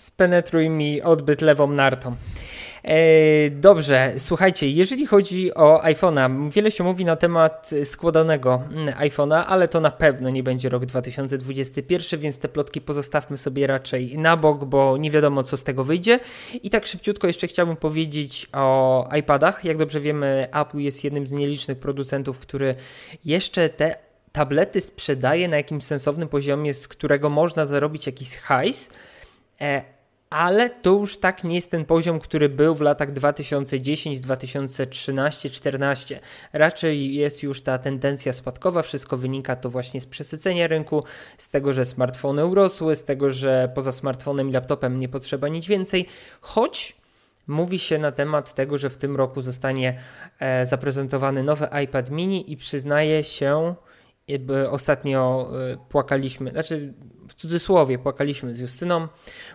[0.00, 2.16] spenetruj mi odbyt lewą nartą.
[2.84, 8.62] E, dobrze, słuchajcie, jeżeli chodzi o iPhone'a, wiele się mówi na temat składanego
[9.00, 14.18] iPhone'a, ale to na pewno nie będzie rok 2021, więc te plotki pozostawmy sobie raczej
[14.18, 16.20] na bok, bo nie wiadomo co z tego wyjdzie.
[16.62, 19.64] I tak szybciutko jeszcze chciałbym powiedzieć o iPadach.
[19.64, 22.74] Jak dobrze wiemy, Apple jest jednym z nielicznych producentów, który
[23.24, 23.96] jeszcze te
[24.32, 28.90] tablety sprzedaje na jakimś sensownym poziomie, z którego można zarobić jakiś hajs.
[29.60, 29.82] E,
[30.30, 36.20] ale to już tak nie jest ten poziom, który był w latach 2010, 2013, 2014.
[36.52, 41.04] Raczej jest już ta tendencja spadkowa, wszystko wynika to właśnie z przesycenia rynku,
[41.38, 45.66] z tego, że smartfony urosły, z tego, że poza smartfonem i laptopem nie potrzeba nic
[45.66, 46.06] więcej,
[46.40, 46.96] choć
[47.46, 49.98] mówi się na temat tego, że w tym roku zostanie
[50.38, 53.74] e, zaprezentowany nowy iPad mini i przyznaje się,
[54.70, 56.94] ostatnio e, płakaliśmy, znaczy
[57.28, 59.08] w cudzysłowie płakaliśmy z Justyną,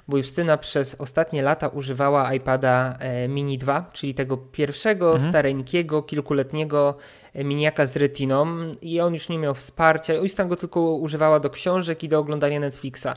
[0.08, 5.32] bo Justyna przez ostatnie lata używała iPada e, Mini 2, czyli tego pierwszego, mhm.
[5.32, 6.98] stareńkiego, kilkuletniego
[7.34, 8.48] e, miniaka z retiną
[8.82, 10.14] i on już nie miał wsparcia.
[10.14, 13.08] Justyna go tylko używała do książek i do oglądania Netflixa.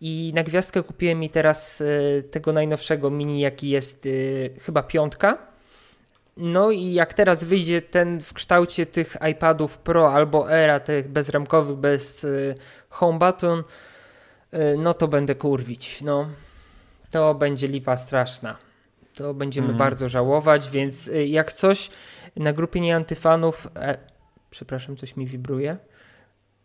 [0.00, 1.82] I na gwiazdkę kupiłem mi teraz
[2.30, 4.08] tego najnowszego mini, jaki jest
[4.60, 5.53] chyba piątka
[6.36, 11.76] no i jak teraz wyjdzie ten w kształcie tych iPadów Pro albo Era, tych bezramkowych,
[11.76, 12.54] bez y,
[12.88, 13.58] home button,
[14.54, 16.02] y, no to będę kurwić.
[16.02, 16.28] No,
[17.10, 18.56] to będzie lipa straszna.
[19.14, 19.78] To będziemy mm.
[19.78, 21.90] bardzo żałować, więc y, jak coś
[22.36, 23.98] na grupie nieantyfanów, e,
[24.50, 25.76] przepraszam, coś mi wibruje,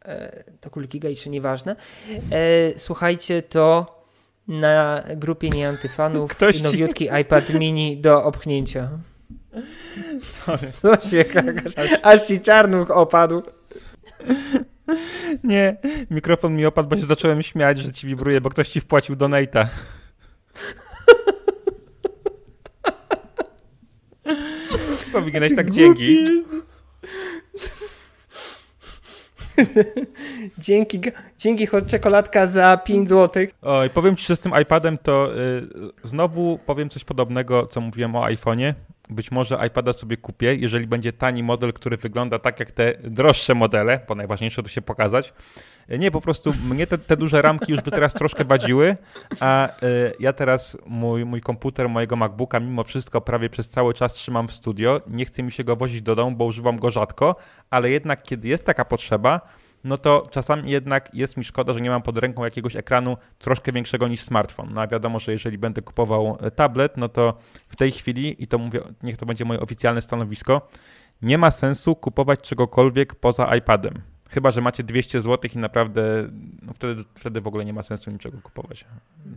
[0.05, 1.75] e, to kulki gejsze, nieważne,
[2.31, 3.95] e, słuchajcie, to
[4.47, 8.89] na grupie nieantyfanów Ktoś nowiutki iPad mini do opchnięcia.
[10.21, 10.67] Sorry.
[10.81, 11.73] Co się kakasz?
[12.03, 13.43] Aż ci czarnuch opadł.
[15.43, 15.77] Nie,
[16.11, 19.65] mikrofon mi opadł, bo się zacząłem śmiać, że ci wibruje, bo ktoś ci wpłacił donate'a.
[25.11, 26.25] Powinieneś tak dzięki.
[30.57, 31.01] dzięki,
[31.37, 33.45] dzięki hot czekoladka za 5 zł.
[33.61, 35.67] Oj, powiem ci, że z tym iPadem to y,
[36.03, 38.73] znowu powiem coś podobnego, co mówiłem o iPhone'ie.
[39.09, 43.55] Być może iPada sobie kupię, jeżeli będzie tani model, który wygląda tak jak te droższe
[43.55, 45.33] modele, bo najważniejsze to się pokazać.
[45.99, 48.97] Nie, po prostu mnie te, te duże ramki już by teraz troszkę badziły,
[49.39, 54.13] a y, ja teraz mój, mój komputer, mojego MacBooka mimo wszystko prawie przez cały czas
[54.13, 55.01] trzymam w studio.
[55.07, 57.35] Nie chcę mi się go wozić do domu, bo używam go rzadko,
[57.69, 59.41] ale jednak kiedy jest taka potrzeba,
[59.83, 63.71] no to czasami jednak jest mi szkoda, że nie mam pod ręką jakiegoś ekranu troszkę
[63.71, 64.73] większego niż smartfon.
[64.73, 67.37] No a wiadomo, że jeżeli będę kupował e, tablet, no to
[67.69, 70.69] w tej chwili, i to mówię, niech to będzie moje oficjalne stanowisko,
[71.21, 74.01] nie ma sensu kupować czegokolwiek poza iPadem.
[74.29, 76.29] Chyba, że macie 200 zł i naprawdę
[76.61, 78.85] no wtedy, wtedy w ogóle nie ma sensu niczego kupować.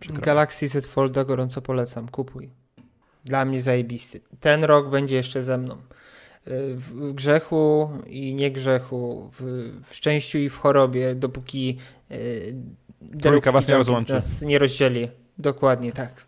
[0.00, 0.22] Przykro.
[0.22, 2.50] Galaxy Z Folda gorąco polecam, kupuj.
[3.24, 4.20] Dla mnie zajebisty.
[4.40, 5.76] Ten rok będzie jeszcze ze mną.
[6.46, 11.78] W grzechu i nie grzechu, w, w szczęściu i w chorobie, dopóki
[13.22, 14.12] Trójka was nie rozłączy.
[14.12, 15.08] Nas nie rozdzieli.
[15.38, 16.12] Dokładnie tak.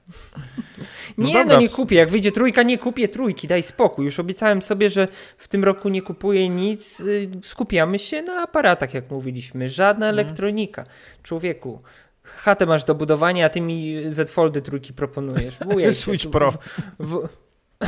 [1.18, 1.96] No nie, no nie kupię.
[1.96, 3.48] Jak wyjdzie trójka, nie kupię trójki.
[3.48, 4.04] Daj spokój.
[4.04, 5.08] Już obiecałem sobie, że
[5.38, 7.00] w tym roku nie kupuję nic.
[7.00, 9.68] Y, skupiamy się na aparatach, jak mówiliśmy.
[9.68, 10.18] Żadna mhm.
[10.18, 10.84] elektronika.
[11.22, 11.82] Człowieku,
[12.22, 15.58] chatę masz do budowania, a ty mi Z Foldy trójki proponujesz.
[15.92, 16.50] Switch Pro.
[16.50, 16.58] W,
[16.98, 17.28] w,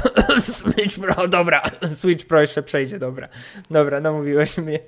[0.41, 1.63] Switch Pro, dobra.
[1.95, 3.29] Switch Pro jeszcze przejdzie, dobra.
[3.71, 4.79] Dobra, namówiłeś mnie.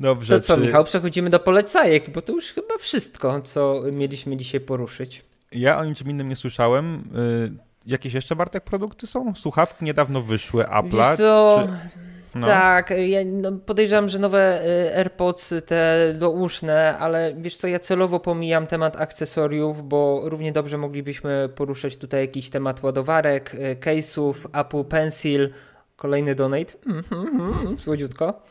[0.00, 0.34] Dobrze.
[0.34, 0.60] To co, czy...
[0.60, 5.24] Michał, przechodzimy do polecajek, bo to już chyba wszystko, co mieliśmy dzisiaj poruszyć.
[5.52, 7.04] Ja o niczym innym nie słyszałem.
[7.18, 7.52] Y,
[7.86, 9.34] jakieś jeszcze, Bartek, produkty są?
[9.34, 11.16] Słuchawki niedawno wyszły, Apple'a.
[11.16, 11.62] co...
[11.66, 12.00] Czy...
[12.34, 12.46] No.
[12.46, 18.20] Tak, ja no, podejrzewam, że nowe y, AirPods te douszne, ale wiesz co, ja celowo
[18.20, 24.84] pomijam temat akcesoriów, bo równie dobrze moglibyśmy poruszać tutaj jakiś temat ładowarek, y, case'ów, Apple
[24.84, 25.50] Pencil,
[25.96, 28.42] kolejny donate, mm, mm, mm, słodziutko.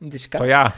[0.00, 0.38] Dyszka.
[0.38, 0.72] To ja.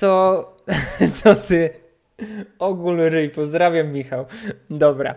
[0.00, 0.56] To,
[1.22, 1.83] to ty.
[2.58, 4.26] Ogól ryj, pozdrawiam Michał.
[4.70, 5.14] Dobra,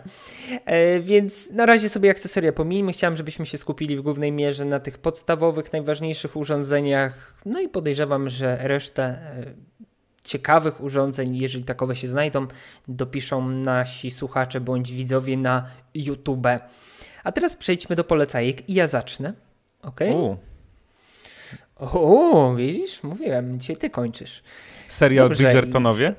[0.66, 2.91] e, więc na razie sobie akcesoria pomijmy.
[2.91, 7.34] Chciałem, żebyśmy się skupili w głównej mierze na tych podstawowych, najważniejszych urządzeniach.
[7.45, 9.43] No i podejrzewam, że resztę e,
[10.24, 12.48] ciekawych urządzeń, jeżeli takowe się znajdą,
[12.88, 16.48] dopiszą nasi słuchacze bądź widzowie na YouTube.
[17.24, 19.34] A teraz przejdźmy do polecajek i ja zacznę.
[19.82, 20.00] Ok?
[21.76, 23.04] O, widzisz?
[23.04, 24.43] Mówiłem, dzisiaj ty kończysz.
[24.88, 26.16] Serial Bridgertonowie?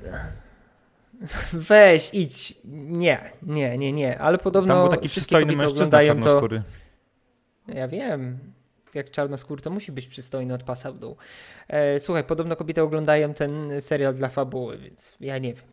[1.53, 2.55] Weź, idź.
[2.65, 4.19] Nie, nie, nie, nie.
[4.19, 6.63] Ale podobno Tam był taki przystojny mężczyzna czarnoskóry.
[7.67, 7.73] To...
[7.73, 8.39] Ja wiem.
[8.95, 11.17] Jak czarnoskór to musi być przystojny od pasa w dół.
[11.69, 15.65] E, słuchaj, podobno kobiety oglądają ten serial dla fabuły, więc ja nie wiem.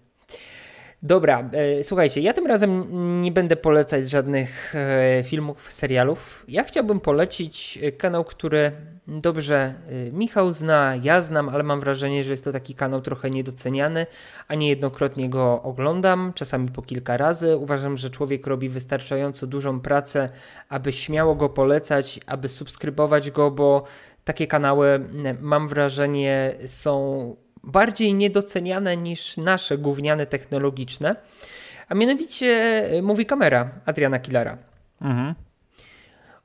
[1.04, 2.86] Dobra, e, słuchajcie, ja tym razem
[3.22, 6.46] nie będę polecać żadnych e, filmów, serialów.
[6.48, 8.72] Ja chciałbym polecić e, kanał, który
[9.08, 9.74] dobrze
[10.12, 14.06] Michał zna, ja znam, ale mam wrażenie, że jest to taki kanał trochę niedoceniany,
[14.48, 17.58] a niejednokrotnie go oglądam, czasami po kilka razy.
[17.58, 20.30] Uważam, że człowiek robi wystarczająco dużą pracę,
[20.70, 23.84] aby śmiało go polecać, aby subskrybować go, bo
[24.24, 25.06] takie kanały,
[25.42, 27.36] mam wrażenie, są
[27.66, 31.16] bardziej niedoceniane niż nasze gówniane technologiczne,
[31.90, 32.48] a mianowicie
[32.92, 34.58] e, mówi kamera Adriana Killara.
[35.02, 35.36] Mhm.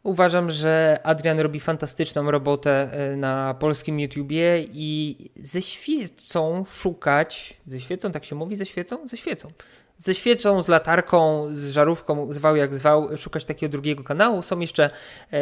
[0.02, 7.80] Uważam, że Adrian robi fantastyczną robotę e, na polskim YouTubie i ze świecą szukać, ze
[7.80, 9.08] świecą, tak się mówi, ze świecą?
[9.08, 9.52] Ze świecą.
[9.98, 14.42] Ze świecą, z latarką, z żarówką, zwał jak zwał, szukać takiego drugiego kanału.
[14.42, 14.90] Są jeszcze,
[15.32, 15.38] e,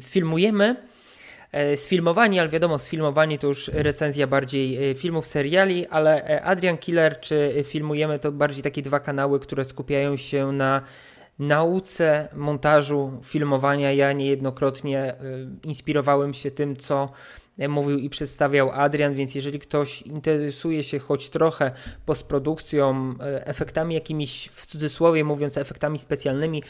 [0.00, 0.76] filmujemy
[1.76, 7.20] sfilmowani, ale wiadomo, sfilmowani to już recenzja bardziej e, filmów, seriali, ale e, Adrian Killer
[7.20, 10.82] czy Filmujemy to bardziej takie dwa kanały, które skupiają się na
[11.38, 13.92] nauce montażu, filmowania.
[13.92, 15.14] Ja niejednokrotnie
[15.64, 17.12] inspirowałem się tym, co
[17.68, 21.72] mówił i przedstawiał Adrian, więc jeżeli ktoś interesuje się choć trochę
[22.06, 26.62] postprodukcją, efektami jakimiś, w cudzysłowie mówiąc, efektami specjalnymi,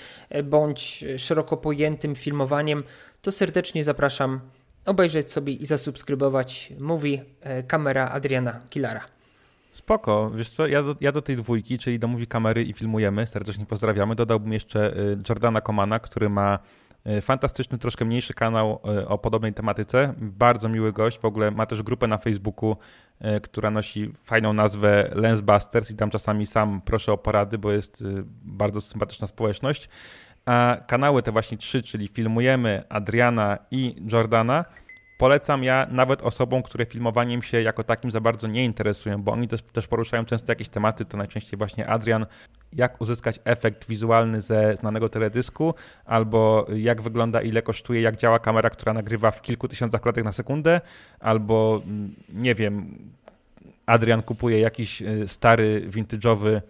[0.44, 2.84] bądź szeroko pojętym filmowaniem,
[3.22, 4.40] to serdecznie zapraszam
[4.86, 9.04] obejrzeć sobie i zasubskrybować mówi e, kamera Adriana Kilara.
[9.72, 13.26] Spoko, wiesz co, ja do, ja do tej dwójki, czyli do mówi kamery i filmujemy,
[13.26, 14.96] serdecznie pozdrawiamy, dodałbym jeszcze e,
[15.28, 16.58] Jordana Komana, który ma
[17.04, 21.82] e, fantastyczny, troszkę mniejszy kanał o podobnej tematyce, bardzo miły gość, w ogóle ma też
[21.82, 22.76] grupę na Facebooku,
[23.42, 28.04] która nosi fajną nazwę Lensbusters i tam czasami sam proszę o porady, bo jest
[28.42, 29.88] bardzo sympatyczna społeczność.
[30.46, 34.64] A kanały te właśnie trzy, czyli filmujemy Adriana i Jordana,
[35.18, 39.48] polecam ja nawet osobom, które filmowaniem się jako takim za bardzo nie interesują, bo oni
[39.48, 42.26] też, też poruszają często jakieś tematy, to najczęściej właśnie Adrian,
[42.72, 45.74] jak uzyskać efekt wizualny ze znanego teledysku,
[46.04, 50.32] albo jak wygląda, ile kosztuje, jak działa kamera, która nagrywa w kilku tysiącach klatek na
[50.32, 50.80] sekundę,
[51.20, 52.98] albo mm, nie wiem,
[53.86, 56.60] Adrian kupuje jakiś y, stary, vintage'owy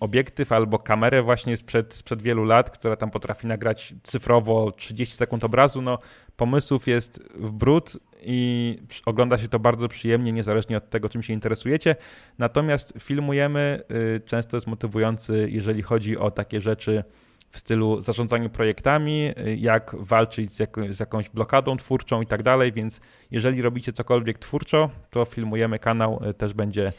[0.00, 5.44] obiektyw albo kamerę właśnie sprzed, sprzed wielu lat, która tam potrafi nagrać cyfrowo 30 sekund
[5.44, 5.98] obrazu, no
[6.36, 11.32] pomysłów jest w brud i ogląda się to bardzo przyjemnie, niezależnie od tego, czym się
[11.32, 11.96] interesujecie.
[12.38, 13.82] Natomiast filmujemy,
[14.16, 17.04] y, często jest motywujący, jeżeli chodzi o takie rzeczy
[17.50, 22.42] w stylu zarządzania projektami, y, jak walczyć z, jako, z jakąś blokadą twórczą i tak
[22.42, 23.00] dalej, więc
[23.30, 26.92] jeżeli robicie cokolwiek twórczo, to filmujemy kanał, y, też będzie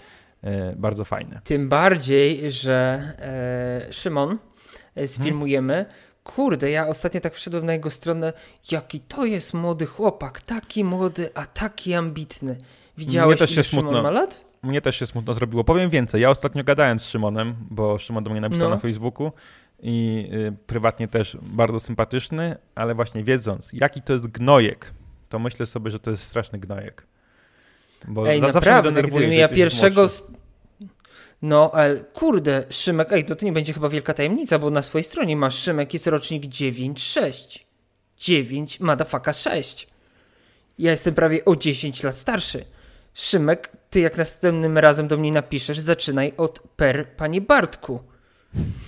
[0.75, 1.39] bardzo fajny.
[1.43, 3.01] Tym bardziej, że
[3.87, 4.37] e, Szymon
[5.05, 8.33] sfilmujemy, hmm Kurde, ja ostatnio tak wszedłem na jego stronę.
[8.71, 12.57] Jaki to jest młody chłopak, taki młody, a taki ambitny.
[12.97, 14.03] Widziałeś, Mnie też się smutno.
[14.03, 14.45] ma lat?
[14.63, 15.63] Mnie też się smutno zrobiło.
[15.63, 18.75] Powiem więcej, ja ostatnio gadałem z Szymonem, bo Szymon do mnie napisał no.
[18.75, 19.31] na Facebooku
[19.79, 24.93] i y, prywatnie też bardzo sympatyczny, ale właśnie wiedząc, jaki to jest gnojek,
[25.29, 27.07] to myślę sobie, że to jest straszny gnojek.
[28.07, 30.07] Bo Ej, za, naprawdę, gdybym ja pierwszego...
[31.41, 35.03] No, ale kurde, Szymek, ej, to, to nie będzie chyba wielka tajemnica, bo na swojej
[35.03, 37.59] stronie masz Szymek jest rocznik 9-6.
[38.17, 39.87] 9, madafaka 6.
[40.79, 42.65] Ja jestem prawie o 10 lat starszy.
[43.13, 47.99] Szymek, ty jak następnym razem do mnie napiszesz, zaczynaj od per, panie Bartku.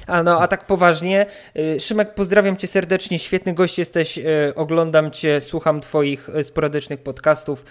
[0.07, 1.25] A no, a tak poważnie,
[1.57, 4.23] y, Szymek, pozdrawiam cię serdecznie, świetny gość jesteś, y,
[4.55, 7.65] oglądam cię, słucham twoich y, sporadycznych podcastów,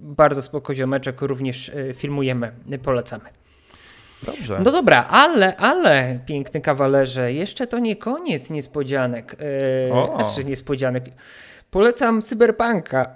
[0.00, 2.52] bardzo spoko ziomeczek, również filmujemy,
[2.82, 3.24] polecamy.
[4.26, 4.60] Dobrze.
[4.64, 9.36] No dobra, ale, ale, piękny kawalerze, jeszcze to nie koniec niespodzianek.
[9.40, 11.04] Yy, znaczy niespodzianek.
[11.70, 13.14] Polecam Cyberpunka.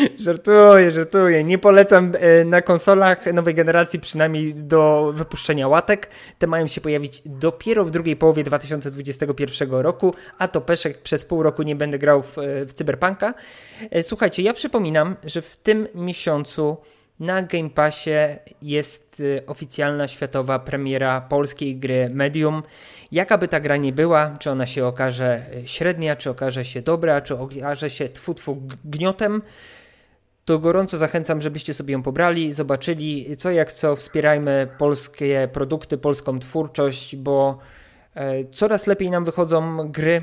[0.18, 1.44] żartuję, żartuję.
[1.44, 6.10] Nie polecam e, na konsolach nowej generacji, przynajmniej do wypuszczenia łatek.
[6.38, 11.42] Te mają się pojawić dopiero w drugiej połowie 2021 roku, a to Peszek przez pół
[11.42, 12.36] roku nie będę grał w,
[12.68, 13.34] w Cyberpunka.
[13.90, 16.76] E, słuchajcie, ja przypominam, że w tym miesiącu
[17.20, 18.10] na Game Passie
[18.62, 22.62] jest oficjalna światowa premiera polskiej gry Medium.
[23.12, 27.20] Jaka by ta gra nie była, czy ona się okaże średnia, czy okaże się dobra,
[27.20, 29.42] czy okaże się tfu, tfu gniotem,
[30.44, 36.38] to gorąco zachęcam, żebyście sobie ją pobrali, zobaczyli co jak co, wspierajmy polskie produkty, polską
[36.38, 37.58] twórczość, bo
[38.14, 40.22] e, coraz lepiej nam wychodzą gry,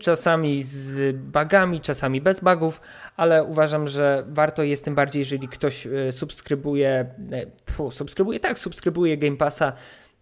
[0.00, 2.80] czasami z bugami, czasami bez bugów,
[3.16, 7.14] ale uważam, że warto jest tym bardziej, jeżeli ktoś e, subskrybuje,
[7.78, 9.72] e, subskrybuje, tak, subskrybuje Game Passa,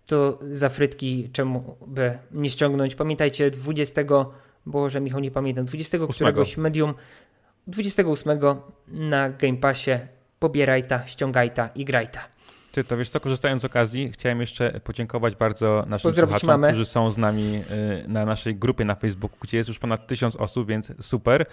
[0.06, 2.94] to za frytki czemu by nie ściągnąć.
[2.94, 4.02] Pamiętajcie, 20,
[4.66, 6.94] Boże Michał, nie pamiętam, 20 któregoś medium,
[7.66, 8.38] 28
[8.88, 9.90] na Game Passie
[10.38, 12.20] pobieraj ta, ściągaj ta i graj ta.
[12.72, 16.68] Ty, to wiesz co, korzystając z okazji, chciałem jeszcze podziękować bardzo naszym Pozdrowić słuchaczom, mamy.
[16.68, 17.62] którzy są z nami
[18.04, 21.46] y, na naszej grupie na Facebooku, gdzie jest już ponad tysiąc osób, więc super.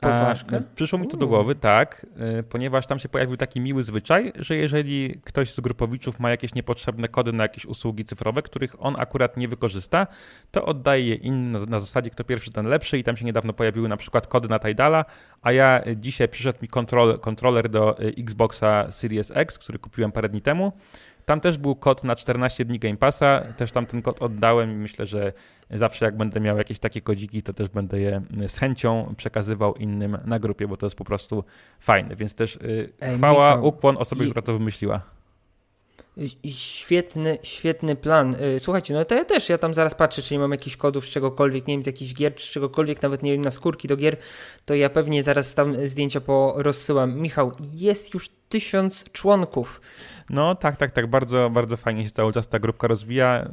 [0.00, 0.62] Poważnie?
[0.74, 2.06] Przyszło mi to do głowy, tak,
[2.38, 6.54] y, ponieważ tam się pojawił taki miły zwyczaj, że jeżeli ktoś z grupowiczów ma jakieś
[6.54, 10.06] niepotrzebne kody na jakieś usługi cyfrowe, których on akurat nie wykorzysta,
[10.50, 13.88] to oddaje je innym na zasadzie kto pierwszy, ten lepszy i tam się niedawno pojawiły
[13.88, 15.04] na przykład kody na Tidala,
[15.42, 20.28] a ja dzisiaj przyszedł mi kontrol, kontroler do y, Xboxa Series X, który kupiłem parę
[20.28, 20.72] dni temu
[21.28, 24.74] tam też był kod na 14 dni Game Passa, też tam ten kod oddałem i
[24.74, 25.32] myślę, że
[25.70, 30.18] zawsze jak będę miał jakieś takie kodziki, to też będę je z chęcią przekazywał innym
[30.24, 31.44] na grupie, bo to jest po prostu
[31.80, 34.30] fajne, więc też yy, Ej, chwała, Michał, ukłon osobie, i...
[34.30, 35.00] która to wymyśliła.
[36.46, 38.34] Świetny, świetny plan.
[38.34, 41.06] Y, słuchajcie, no to ja też, ja tam zaraz patrzę, czy nie mam jakichś kodów
[41.06, 43.96] z czegokolwiek, nie wiem, z jakichś gier, czy czegokolwiek, nawet nie wiem, na skórki do
[43.96, 44.16] gier,
[44.64, 47.20] to ja pewnie zaraz tam zdjęcia porozsyłam.
[47.20, 49.80] Michał, jest już tysiąc członków.
[50.30, 53.48] No tak, tak, tak, bardzo, bardzo fajnie się cały czas ta grupka rozwija, y,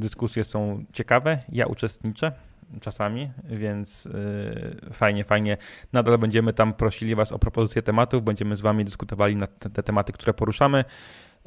[0.00, 2.32] dyskusje są ciekawe, ja uczestniczę
[2.80, 5.56] czasami, więc yy, fajnie, fajnie.
[5.92, 9.82] Nadal będziemy tam prosili Was o propozycje tematów, będziemy z Wami dyskutowali na te, te
[9.82, 10.84] tematy, które poruszamy.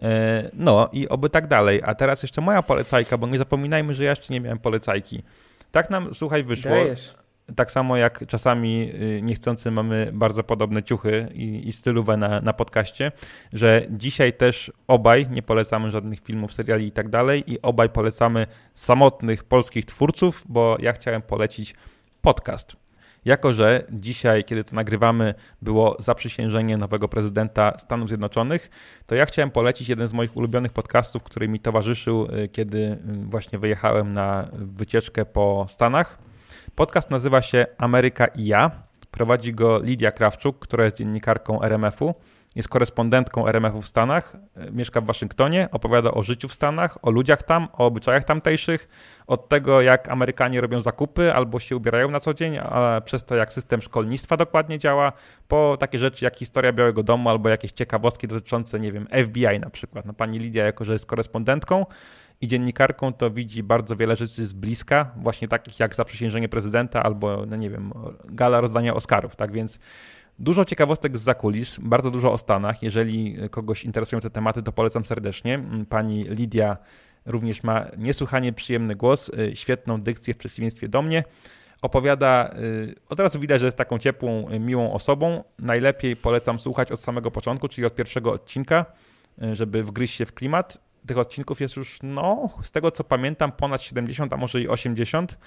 [0.04, 1.82] E, no i oby tak dalej.
[1.86, 5.24] A teraz jeszcze moja polecajka, bo nie zapominajmy, że ja jeszcze nie miałem polecajki.
[5.72, 6.72] Tak nam, słuchaj, wyszło.
[6.72, 7.14] Dajesz.
[7.56, 12.54] Tak samo jak czasami y, niechcący mamy bardzo podobne ciuchy i, i stylówę na, na
[12.54, 13.12] podcaście,
[13.54, 18.48] że dzisiaj też obaj nie polecamy żadnych filmów, seriali i tak dalej i obaj polecamy
[18.76, 21.76] samotnych polskich twórców, bo ja chciałem polecić
[22.22, 22.83] podcast.
[23.26, 28.70] Jako, że dzisiaj, kiedy to nagrywamy, było zaprzysiężenie nowego prezydenta Stanów Zjednoczonych,
[29.06, 32.98] to ja chciałem polecić jeden z moich ulubionych podcastów, który mi towarzyszył, y, kiedy y,
[33.26, 36.18] właśnie wyjechałem na wycieczkę po Stanach.
[36.76, 38.72] Podcast nazywa się Ameryka i ja.
[39.12, 42.16] Prowadzi go Lidia Krawczuk, która jest dziennikarką RMF-u.
[42.56, 44.38] Jest korespondentką RMF-u w Stanach,
[44.72, 48.88] mieszka w Waszyngtonie, opowiada o życiu w Stanach, o ludziach tam, o obyczajach tamtejszych,
[49.28, 53.36] od tego jak Amerykanie robią zakupy albo się ubierają na co dzień, a przez to
[53.36, 55.12] jak system szkolnictwa dokładnie działa,
[55.48, 59.70] po takie rzeczy jak historia Białego Domu albo jakieś ciekawostki dotyczące, nie wiem, FBI na
[59.70, 60.06] przykład.
[60.06, 61.86] No, pani Lidia, jako że jest korespondentką,
[62.42, 67.46] i dziennikarką, to widzi bardzo wiele rzeczy z bliska, właśnie takich jak zaprzysiężenie prezydenta albo,
[67.46, 67.94] no nie wiem,
[68.26, 69.80] gala rozdania Oscarów, tak więc
[70.44, 72.84] Dużo ciekawostek z zakulis, bardzo dużo o Stanach.
[72.84, 75.64] Jeżeli kogoś interesują te tematy, to polecam serdecznie.
[75.90, 76.78] Pani Lidia
[77.26, 81.24] również ma niesłychanie przyjemny głos, y, świetną dykcję w przeciwieństwie do mnie.
[81.82, 85.44] Opowiada, y, od razu widać, że jest taką ciepłą, y, miłą osobą.
[85.60, 88.86] Najlepiej polecam słuchać od samego początku, czyli od pierwszego odcinka,
[89.54, 90.78] żeby wgryźć się w klimat.
[91.08, 95.38] Tych odcinków jest już, no, z tego co pamiętam, ponad 70, a może i 80.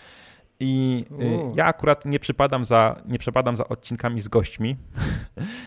[0.61, 4.77] I y, ja akurat nie przypadam za, nie przepadam za odcinkami z gośćmi.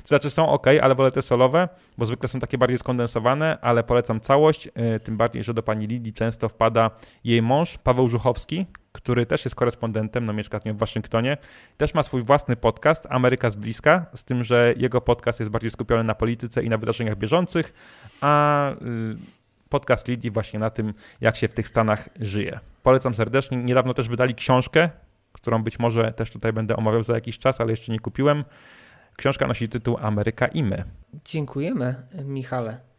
[0.02, 3.84] to znaczy są ok, ale wolę te solowe, bo zwykle są takie bardziej skondensowane, ale
[3.84, 4.68] polecam całość.
[4.68, 6.92] Y, tym bardziej, że do pani Lidii często wpada
[7.24, 11.38] jej mąż, Paweł Żuchowski, który też jest korespondentem, no mieszka z nią w Waszyngtonie.
[11.78, 15.72] Też ma swój własny podcast, Ameryka z bliska, z tym, że jego podcast jest bardziej
[15.72, 17.74] skupiony na polityce i na wydarzeniach bieżących,
[18.22, 19.39] a y,
[19.70, 22.60] podcast Lidii właśnie na tym, jak się w tych Stanach żyje.
[22.84, 23.58] Polecam serdecznie.
[23.58, 24.90] Niedawno też wydali książkę,
[25.32, 28.44] którą być może też tutaj będę omawiał za jakiś czas, ale jeszcze nie kupiłem.
[29.18, 30.84] Książka nosi tytuł Ameryka i my.
[31.26, 32.90] Dziękujemy, Michale.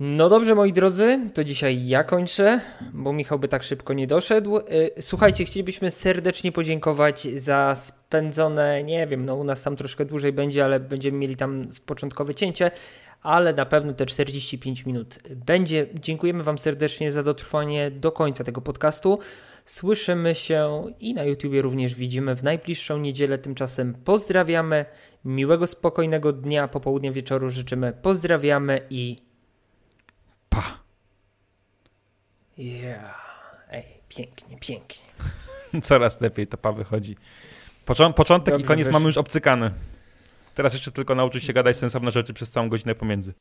[0.00, 2.60] No dobrze, moi drodzy, to dzisiaj ja kończę,
[2.92, 4.58] bo Michał by tak szybko nie doszedł.
[4.58, 4.62] Y,
[5.00, 10.64] słuchajcie, chcielibyśmy serdecznie podziękować za spędzone, nie wiem, no u nas tam troszkę dłużej będzie,
[10.64, 12.70] ale będziemy mieli tam początkowe cięcie,
[13.22, 15.86] ale na pewno te 45 minut będzie.
[15.94, 19.18] Dziękujemy Wam serdecznie za dotrwanie do końca tego podcastu.
[19.64, 23.38] Słyszymy się i na YouTubie również widzimy w najbliższą niedzielę.
[23.38, 24.84] Tymczasem pozdrawiamy,
[25.24, 27.92] miłego, spokojnego dnia, popołudnia, wieczoru życzymy.
[28.02, 29.22] Pozdrawiamy i
[30.48, 30.78] pa.
[32.58, 33.30] Yeah.
[33.70, 35.04] Ej, pięknie, pięknie.
[35.82, 37.16] Coraz lepiej to pa wychodzi.
[37.84, 39.70] Począ początek Dobrze, i koniec mamy już obcykany.
[40.54, 43.34] Teraz jeszcze tylko nauczyć się gadać sensowne rzeczy przez całą godzinę pomiędzy.